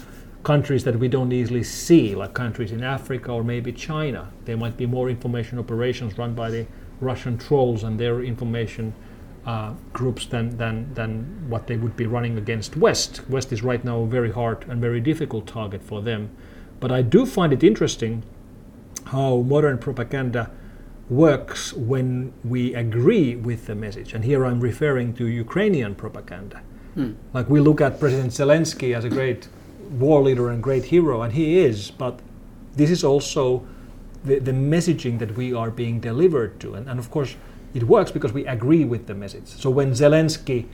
countries 0.47 0.85
that 0.85 0.97
we 0.97 1.09
don't 1.09 1.33
easily 1.33 1.65
see, 1.65 2.15
like 2.15 2.33
countries 2.33 2.71
in 2.71 2.85
Africa 2.85 3.33
or 3.33 3.43
maybe 3.43 3.73
China. 3.73 4.31
There 4.45 4.57
might 4.57 4.77
be 4.77 4.87
more 4.87 5.11
information 5.11 5.59
operations 5.59 6.17
run 6.17 6.35
by 6.35 6.51
the 6.53 6.67
Russian 7.01 7.37
trolls 7.37 7.83
and 7.83 7.99
their 7.99 8.23
information 8.23 8.95
uh, 9.45 9.73
groups 9.93 10.27
than, 10.27 10.57
than, 10.57 10.95
than 10.95 11.11
what 11.49 11.67
they 11.67 11.77
would 11.77 11.97
be 11.97 12.07
running 12.07 12.39
against 12.39 12.77
West. 12.77 13.29
West 13.29 13.53
is 13.53 13.65
right 13.65 13.85
now 13.85 13.99
a 14.03 14.07
very 14.07 14.31
hard 14.31 14.65
and 14.69 14.81
very 14.81 15.01
difficult 15.01 15.49
target 15.49 15.83
for 15.83 16.01
them. 16.01 16.31
But 16.79 16.93
I 16.93 17.03
do 17.03 17.27
find 17.27 17.53
it 17.53 17.65
interesting 17.65 18.23
how 19.07 19.39
modern 19.39 19.79
propaganda 19.79 20.53
works 21.11 21.73
when 21.73 22.33
we 22.45 22.73
agree 22.73 23.35
with 23.35 23.67
the 23.67 23.75
message. 23.75 24.15
And 24.15 24.25
here 24.25 24.47
I'm 24.47 24.61
referring 24.61 25.13
to 25.15 25.27
Ukrainian 25.27 25.97
propaganda. 25.97 26.63
Like 27.35 27.49
we 27.51 27.59
look 27.59 27.81
at 27.81 27.99
President 27.99 28.31
Zelensky 28.31 28.95
as 28.95 29.05
a 29.05 29.09
great 29.09 29.49
war 29.87 30.23
leader 30.23 30.51
and 30.51 30.63
great 30.63 30.87
hero, 30.87 31.23
and 31.23 31.33
he 31.33 31.59
is, 31.59 31.91
but 31.91 32.21
this 32.75 32.91
is 32.91 33.03
also 33.05 33.67
the, 34.25 34.39
the 34.39 34.53
messaging 34.53 35.19
that 35.19 35.37
we 35.37 35.53
are 35.55 35.71
being 35.71 36.01
delivered 36.01 36.61
to. 36.61 36.75
And, 36.75 36.89
and 36.89 36.99
of 36.99 37.11
course, 37.11 37.37
it 37.75 37.85
works 37.85 38.11
because 38.11 38.33
we 38.33 38.47
agree 38.47 38.85
with 38.85 39.07
the 39.07 39.15
message. 39.15 39.47
So 39.47 39.71
when 39.71 39.93
Zelensky 39.93 40.67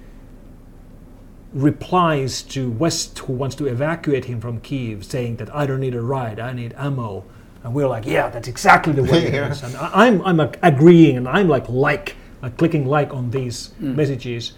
replies 1.53 2.42
to 2.42 2.70
West, 2.70 3.18
who 3.20 3.33
wants 3.35 3.55
to 3.57 3.66
evacuate 3.66 4.25
him 4.25 4.40
from 4.40 4.61
Kiev, 4.61 5.05
saying 5.05 5.37
that 5.37 5.55
I 5.55 5.66
don't 5.66 5.81
need 5.81 5.94
a 5.94 6.01
ride, 6.01 6.40
I 6.40 6.53
need 6.53 6.75
ammo, 6.77 7.25
and 7.62 7.75
we're 7.75 7.88
like, 7.88 8.07
yeah, 8.07 8.29
that's 8.31 8.48
exactly 8.48 8.92
the 8.92 9.03
way 9.03 9.27
it 9.27 9.35
Yeah. 9.35 9.51
is. 9.51 9.62
And 9.62 9.77
I, 9.77 10.07
I'm, 10.07 10.22
I'm 10.22 10.40
agreeing, 10.62 11.16
and 11.16 11.29
I'm 11.29 11.48
like, 11.48 11.68
like, 11.68 12.16
like 12.40 12.57
clicking 12.57 12.87
like 12.87 13.12
on 13.12 13.31
these 13.31 13.68
mm. 13.81 13.94
messages. 13.94 14.55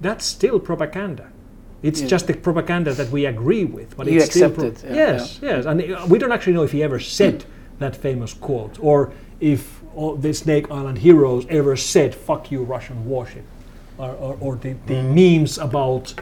That's 0.00 0.24
still 0.24 0.60
propaganda. 0.60 1.30
It's 1.84 2.00
Yeah. 2.00 2.06
just 2.14 2.26
the 2.26 2.32
propaganda 2.34 2.94
that 2.94 3.10
we 3.10 3.26
agree 3.26 3.66
with, 3.66 3.94
but 3.96 4.06
You 4.06 4.16
it's 4.20 4.30
still 4.30 4.50
accept 4.50 4.84
it, 4.84 4.90
yes, 4.90 5.38
yes, 5.42 5.66
and 5.66 5.76
uh, 5.82 6.06
we 6.08 6.18
don't 6.18 6.32
actually 6.32 6.54
know 6.54 6.64
if 6.64 6.72
he 6.72 6.82
ever 6.82 6.98
said 6.98 7.44
that 7.78 7.94
famous 7.94 8.32
quote, 8.32 8.78
or 8.80 9.12
if 9.38 9.82
all 9.94 10.16
the 10.16 10.32
Snake 10.32 10.66
Island 10.70 10.98
heroes 10.98 11.44
ever 11.50 11.76
said 11.76 12.14
"fuck 12.14 12.50
you, 12.50 12.62
Russian 12.62 12.98
warship," 13.04 13.44
or, 13.98 14.12
or, 14.24 14.36
or 14.40 14.56
the, 14.56 14.72
the 14.86 15.02
memes 15.02 15.58
about 15.58 16.14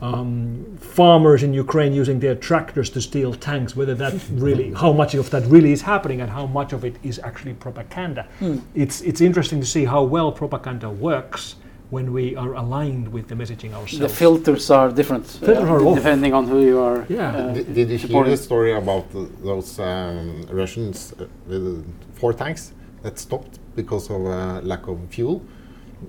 um, 0.00 0.64
farmers 0.80 1.42
in 1.42 1.52
Ukraine 1.52 1.92
using 1.92 2.18
their 2.18 2.34
tractors 2.34 2.88
to 2.90 3.00
steal 3.02 3.34
tanks. 3.34 3.76
Whether 3.76 3.94
that 3.96 4.14
really, 4.32 4.72
how 4.72 4.92
much 4.94 5.12
of 5.14 5.28
that 5.30 5.44
really 5.46 5.72
is 5.72 5.82
happening, 5.82 6.22
and 6.22 6.30
how 6.30 6.46
much 6.46 6.72
of 6.72 6.86
it 6.86 6.96
is 7.02 7.18
actually 7.18 7.52
propaganda. 7.52 8.26
It's 8.74 9.02
it's 9.02 9.20
interesting 9.20 9.60
to 9.60 9.66
see 9.66 9.84
how 9.84 10.02
well 10.04 10.32
propaganda 10.32 10.88
works 10.88 11.56
when 11.92 12.10
we 12.18 12.34
are 12.36 12.54
aligned 12.54 13.06
with 13.16 13.28
the 13.28 13.34
messaging 13.34 13.72
ourselves. 13.78 13.98
The 13.98 14.08
filters 14.08 14.70
are 14.70 14.90
different 14.90 15.26
uh, 15.42 15.72
are 15.72 15.80
off. 15.86 15.96
depending 15.96 16.32
on 16.32 16.44
who 16.48 16.60
you 16.70 16.78
are. 16.80 17.04
Yeah. 17.08 17.36
uh, 17.36 17.52
Did, 17.52 17.74
did 17.74 17.88
you 17.90 17.98
hear 18.14 18.24
the 18.24 18.36
story 18.48 18.72
about 18.72 19.04
the, 19.12 19.22
those 19.44 19.78
um, 19.78 20.46
Russians 20.50 21.12
uh, 21.12 21.26
with 21.46 21.84
four 22.14 22.32
tanks 22.32 22.72
that 23.02 23.18
stopped 23.18 23.58
because 23.76 24.08
of 24.10 24.20
uh, 24.24 24.60
lack 24.62 24.86
of 24.88 24.98
fuel? 25.10 25.42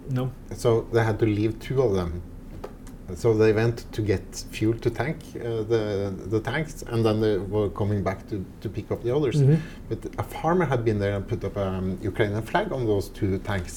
no. 0.10 0.32
So 0.56 0.88
they 0.94 1.04
had 1.04 1.18
to 1.20 1.26
leave 1.26 1.60
two 1.60 1.82
of 1.82 1.92
them. 2.00 2.12
So 3.16 3.28
they 3.42 3.52
went 3.52 3.78
to 3.92 4.02
get 4.02 4.26
fuel 4.56 4.76
to 4.86 4.90
tank 4.90 5.18
uh, 5.36 5.64
the 5.74 5.84
the 6.34 6.40
tanks, 6.52 6.76
and 6.92 7.00
then 7.06 7.20
they 7.24 7.36
were 7.56 7.70
coming 7.82 8.02
back 8.10 8.20
to, 8.30 8.36
to 8.62 8.68
pick 8.78 8.88
up 8.94 9.00
the 9.04 9.14
others. 9.18 9.36
Mhm. 9.42 9.58
But 9.90 10.00
a 10.24 10.26
farmer 10.36 10.66
had 10.74 10.82
been 10.90 11.00
there 11.04 11.16
and 11.18 11.24
put 11.34 11.44
up 11.44 11.56
a 11.58 11.68
um, 11.68 11.88
Ukrainian 12.12 12.44
flag 12.52 12.68
on 12.78 12.82
those 12.92 13.06
two 13.20 13.32
tanks. 13.52 13.76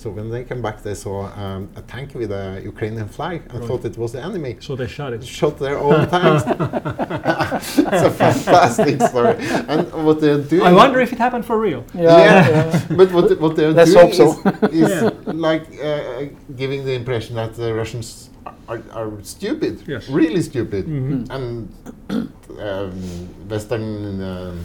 So 0.00 0.08
when 0.08 0.30
they 0.30 0.44
came 0.44 0.62
back, 0.62 0.82
they 0.82 0.94
saw 0.94 1.16
um, 1.42 1.68
a 1.76 1.82
tank 1.82 2.14
with 2.14 2.32
a 2.32 2.44
Ukrainian 2.72 3.06
flag 3.16 3.38
and 3.50 3.58
Right. 3.58 3.68
thought 3.68 3.84
it 3.84 3.98
was 4.02 4.10
the 4.16 4.22
enemy. 4.28 4.52
So 4.60 4.74
they 4.74 4.86
shot 4.86 5.12
it. 5.12 5.22
Shot 5.40 5.54
their 5.58 5.78
own 5.86 6.00
tanks. 6.14 6.44
it's 7.92 8.04
a 8.10 8.12
fantastic 8.24 8.96
story. 9.10 9.36
And 9.72 9.80
what 10.06 10.16
they're 10.22 10.42
doing. 10.52 10.62
I 10.62 10.72
wonder 10.72 11.00
if 11.06 11.10
it 11.12 11.18
happened 11.26 11.44
for 11.50 11.56
real. 11.68 11.82
Yeah, 11.94 12.02
Yeah. 12.02 12.48
yeah. 12.48 12.96
but 13.00 13.08
what, 13.12 13.26
what 13.44 13.52
they're 13.56 13.72
Let's 13.80 13.92
doing 13.92 14.06
hope 14.06 14.14
so. 14.14 14.26
is, 14.68 14.88
is 14.88 15.02
Yeah. 15.02 15.10
like 15.48 15.64
uh, 15.88 16.24
giving 16.62 16.80
the 16.88 16.94
impression 17.00 17.32
that 17.40 17.50
the 17.62 17.68
Russians 17.80 18.30
are, 18.70 18.80
are 18.98 19.10
stupid, 19.36 19.74
Yes. 19.86 20.02
really 20.20 20.42
stupid, 20.50 20.84
Mhm. 20.86 21.20
and 21.36 21.50
um, 22.68 22.92
Western 23.52 23.84
um 24.32 24.56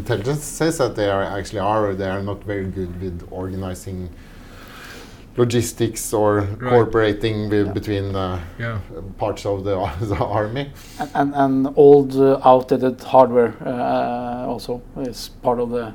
intelligence 0.00 0.42
says 0.60 0.74
that 0.82 0.92
they 0.98 1.08
are 1.16 1.22
actually 1.38 1.60
are. 1.74 1.94
They 2.00 2.10
are 2.16 2.24
not 2.30 2.40
very 2.52 2.68
good 2.78 2.92
with 3.04 3.16
organizing 3.42 4.00
logistics 5.36 6.12
or 6.12 6.46
cooperating 6.60 7.48
with, 7.50 7.66
Yeah. 7.66 7.72
between 7.72 8.14
uh, 8.16 8.38
Yeah. 8.58 8.78
parts 9.18 9.44
of 9.46 9.64
the, 9.64 9.76
the 10.00 10.16
army. 10.16 10.70
And, 11.00 11.10
and, 11.14 11.34
and 11.34 11.68
old 11.76 12.16
uh, 12.16 12.40
outdated 12.44 13.00
hardware 13.02 13.54
uh, 13.64 14.46
also 14.52 14.80
is 15.00 15.30
part 15.42 15.60
of 15.60 15.70
the, 15.70 15.92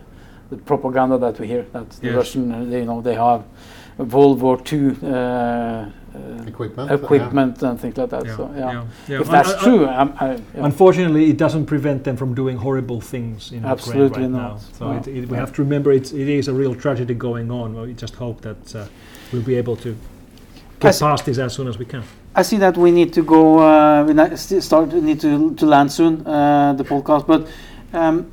the 0.49 0.57
propaganda 0.57 1.17
that 1.17 1.39
we 1.39 1.47
hear 1.47 1.65
that 1.73 1.89
the 1.89 2.07
Yes. 2.07 2.15
Russian 2.15 2.51
uh, 2.51 2.59
you 2.79 2.85
know 2.85 3.01
they 3.01 3.15
have 3.15 3.43
World 3.97 4.41
War 4.41 4.59
II 4.71 4.95
uh, 5.03 5.85
uh, 6.13 6.43
Equipment. 6.47 6.91
equipment 6.91 7.63
and 7.63 7.79
things 7.79 7.95
like 7.97 8.09
that. 8.09 8.25
Yeah, 8.25 8.35
So 8.35 8.51
yeah, 8.55 8.59
yeah, 8.59 8.85
yeah. 9.07 9.21
if 9.21 9.27
Un- 9.27 9.31
that's 9.31 9.53
un- 9.53 9.59
true, 9.63 9.87
I'm, 9.87 10.13
I, 10.19 10.31
yeah. 10.33 10.65
Unfortunately, 10.65 11.29
it 11.29 11.37
doesn't 11.37 11.65
prevent 11.67 12.03
them 12.03 12.17
from 12.17 12.33
doing 12.35 12.57
horrible 12.57 12.99
things 12.99 13.51
in 13.53 13.63
Absolutely 13.63 14.23
Ukraine 14.23 14.33
right 14.33 14.41
not. 14.41 14.51
now. 14.55 14.57
So 14.77 14.91
No. 14.91 14.97
it, 14.97 15.07
it, 15.07 15.29
we 15.29 15.35
Yeah. 15.35 15.39
have 15.39 15.53
to 15.53 15.61
remember 15.63 15.91
it's, 15.93 16.11
it 16.11 16.27
is 16.27 16.47
a 16.49 16.53
real 16.53 16.75
tragedy 16.75 17.13
going 17.13 17.49
on. 17.49 17.67
We 17.81 17.93
just 17.93 18.15
hope 18.15 18.41
that 18.41 18.75
uh, 18.75 18.85
we'll 19.31 19.41
be 19.41 19.55
able 19.55 19.75
to 19.77 19.95
get 20.79 20.99
past 20.99 21.25
this 21.25 21.37
as 21.37 21.53
soon 21.53 21.67
as 21.67 21.77
we 21.77 21.85
can. 21.85 22.03
I 22.33 22.43
see 22.43 22.57
that 22.57 22.77
we 22.77 22.91
need 22.91 23.13
to 23.13 23.23
go. 23.23 23.59
Uh, 23.59 24.05
we 24.05 24.37
start 24.61 24.93
need 24.93 25.19
to 25.21 25.53
to 25.55 25.65
land 25.65 25.91
soon 25.91 26.25
uh, 26.25 26.73
the 26.73 26.83
podcast, 26.83 27.27
but 27.27 27.47
um, 27.93 28.31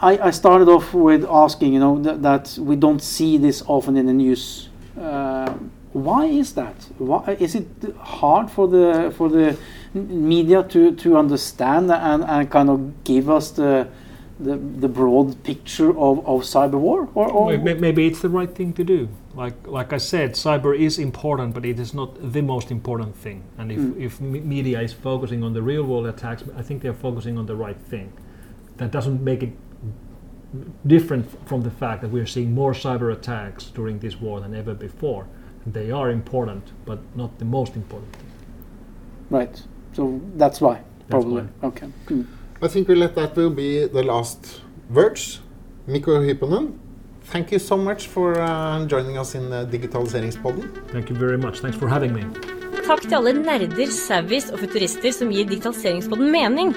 I, 0.00 0.18
I 0.18 0.30
started 0.30 0.68
off 0.68 0.94
with 0.94 1.24
asking, 1.24 1.72
you 1.72 1.80
know, 1.80 2.00
that, 2.02 2.22
that 2.22 2.58
we 2.60 2.76
don't 2.76 3.02
see 3.02 3.36
this 3.36 3.62
often 3.66 3.96
in 3.96 4.06
the 4.06 4.12
news. 4.12 4.68
Uh, 5.00 5.52
why 5.92 6.26
is 6.26 6.52
that? 6.54 6.74
Why 6.98 7.36
is 7.40 7.54
it 7.54 7.66
hard 7.98 8.50
for 8.50 8.68
the 8.68 9.12
for 9.16 9.28
the 9.28 9.56
media 9.94 10.62
to 10.64 10.94
to 10.94 11.16
understand 11.16 11.90
and, 11.90 12.24
and 12.24 12.50
kind 12.50 12.68
of 12.68 13.04
give 13.04 13.30
us 13.30 13.50
the 13.52 13.88
the, 14.40 14.56
the 14.56 14.88
broad 14.88 15.42
picture 15.42 15.90
of, 15.90 16.18
of 16.26 16.42
cyber 16.42 16.78
war? 16.78 17.08
Or, 17.14 17.28
or 17.30 17.50
May- 17.50 17.56
may- 17.74 17.80
Maybe 17.80 18.06
it's 18.06 18.20
the 18.20 18.28
right 18.28 18.54
thing 18.54 18.72
to 18.74 18.84
do. 18.84 19.08
Like 19.34 19.66
like 19.66 19.92
I 19.92 19.98
said, 19.98 20.32
cyber 20.34 20.76
is 20.76 20.98
important, 20.98 21.54
but 21.54 21.64
it 21.64 21.78
is 21.80 21.92
not 21.94 22.32
the 22.32 22.42
most 22.42 22.70
important 22.70 23.16
thing. 23.16 23.42
And 23.58 23.72
if, 23.72 23.78
Mm. 23.80 24.00
if 24.00 24.20
me- 24.20 24.40
media 24.40 24.80
is 24.80 24.92
focusing 24.92 25.42
on 25.44 25.52
the 25.54 25.62
real 25.62 25.82
world 25.84 26.06
attacks, 26.06 26.44
I 26.56 26.62
think 26.62 26.82
they're 26.82 27.00
focusing 27.08 27.38
on 27.38 27.46
the 27.46 27.56
right 27.56 27.80
thing. 27.90 28.12
That 28.76 28.90
doesn't 28.92 29.20
make 29.22 29.42
it 29.42 29.52
different 30.86 31.26
from 31.48 31.62
the 31.62 31.70
fact 31.70 32.00
that 32.02 32.10
we're 32.10 32.26
seeing 32.26 32.54
more 32.54 32.72
cyber 32.72 33.12
attacks 33.12 33.64
during 33.74 33.98
this 33.98 34.20
war 34.20 34.40
than 34.40 34.54
ever 34.54 34.74
before. 34.74 35.26
They 35.66 35.90
are 35.90 36.10
important, 36.10 36.72
but 36.86 36.98
not 37.14 37.38
the 37.38 37.44
most 37.44 37.76
important 37.76 38.12
thing. 38.16 38.26
right. 39.30 39.62
So 39.94 40.20
that's 40.36 40.60
why 40.60 40.80
probably. 41.10 41.42
why. 41.42 41.68
Okay. 41.68 41.88
Mm. 42.06 42.26
I 42.60 42.66
think 42.66 42.88
we 42.88 42.96
let 42.96 43.14
that 43.14 43.36
will 43.36 43.50
be 43.50 43.86
the 43.86 44.02
last 44.02 44.62
words. 44.90 45.40
Mikko 45.86 46.20
Hyponen, 46.22 46.72
thank 47.30 47.52
you 47.52 47.60
so 47.60 47.76
much 47.76 48.08
for 48.08 48.34
uh, 48.40 48.84
joining 48.86 49.16
us 49.16 49.36
in 49.36 49.52
uh, 49.52 49.64
Digitaliseringspodden. 49.64 50.66
Thank 50.90 51.08
you 51.08 51.14
very 51.14 51.38
much. 51.38 51.60
Thanks 51.60 51.76
for 51.76 51.86
having 51.86 52.12
me. 52.12 52.24
Takk 52.82 53.04
til 53.04 53.14
alle 53.14 53.36
nerder, 53.36 53.92
savvies 53.94 54.48
og 54.50 54.58
futurister 54.64 55.14
som 55.14 55.30
gir 55.30 55.46
digitaliseringspodden 55.46 56.32
mening. 56.34 56.74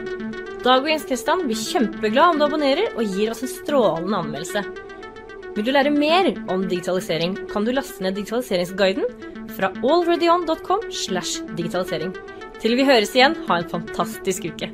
Dag 0.62 0.84
og 0.84 0.92
Jens 0.92 1.08
Kristian 1.10 1.42
blir 1.48 1.58
kjempeglad 1.58 2.36
om 2.36 2.38
du 2.38 2.46
abonnerer 2.46 2.94
og 2.94 3.18
gir 3.18 3.34
oss 3.34 3.42
en 3.42 3.50
strålende 3.50 4.22
anmeldelse. 4.22 4.62
Vil 5.56 5.66
du 5.66 5.74
lære 5.74 5.96
mer 5.96 6.30
om 6.54 6.68
digitalisering, 6.70 7.40
kan 7.50 7.66
du 7.66 7.74
laste 7.74 8.06
ned 8.06 8.20
digitaliseringsguiden 8.22 9.50
fra 9.58 9.74
allreadyon.com 9.82 10.92
slash 10.94 11.42
digitalisering. 11.58 12.14
Til 12.62 12.78
vi 12.78 12.86
høres 12.86 13.18
igjen, 13.18 13.40
ha 13.50 13.58
en 13.58 13.70
fantastisk 13.74 14.46
uke. 14.54 14.70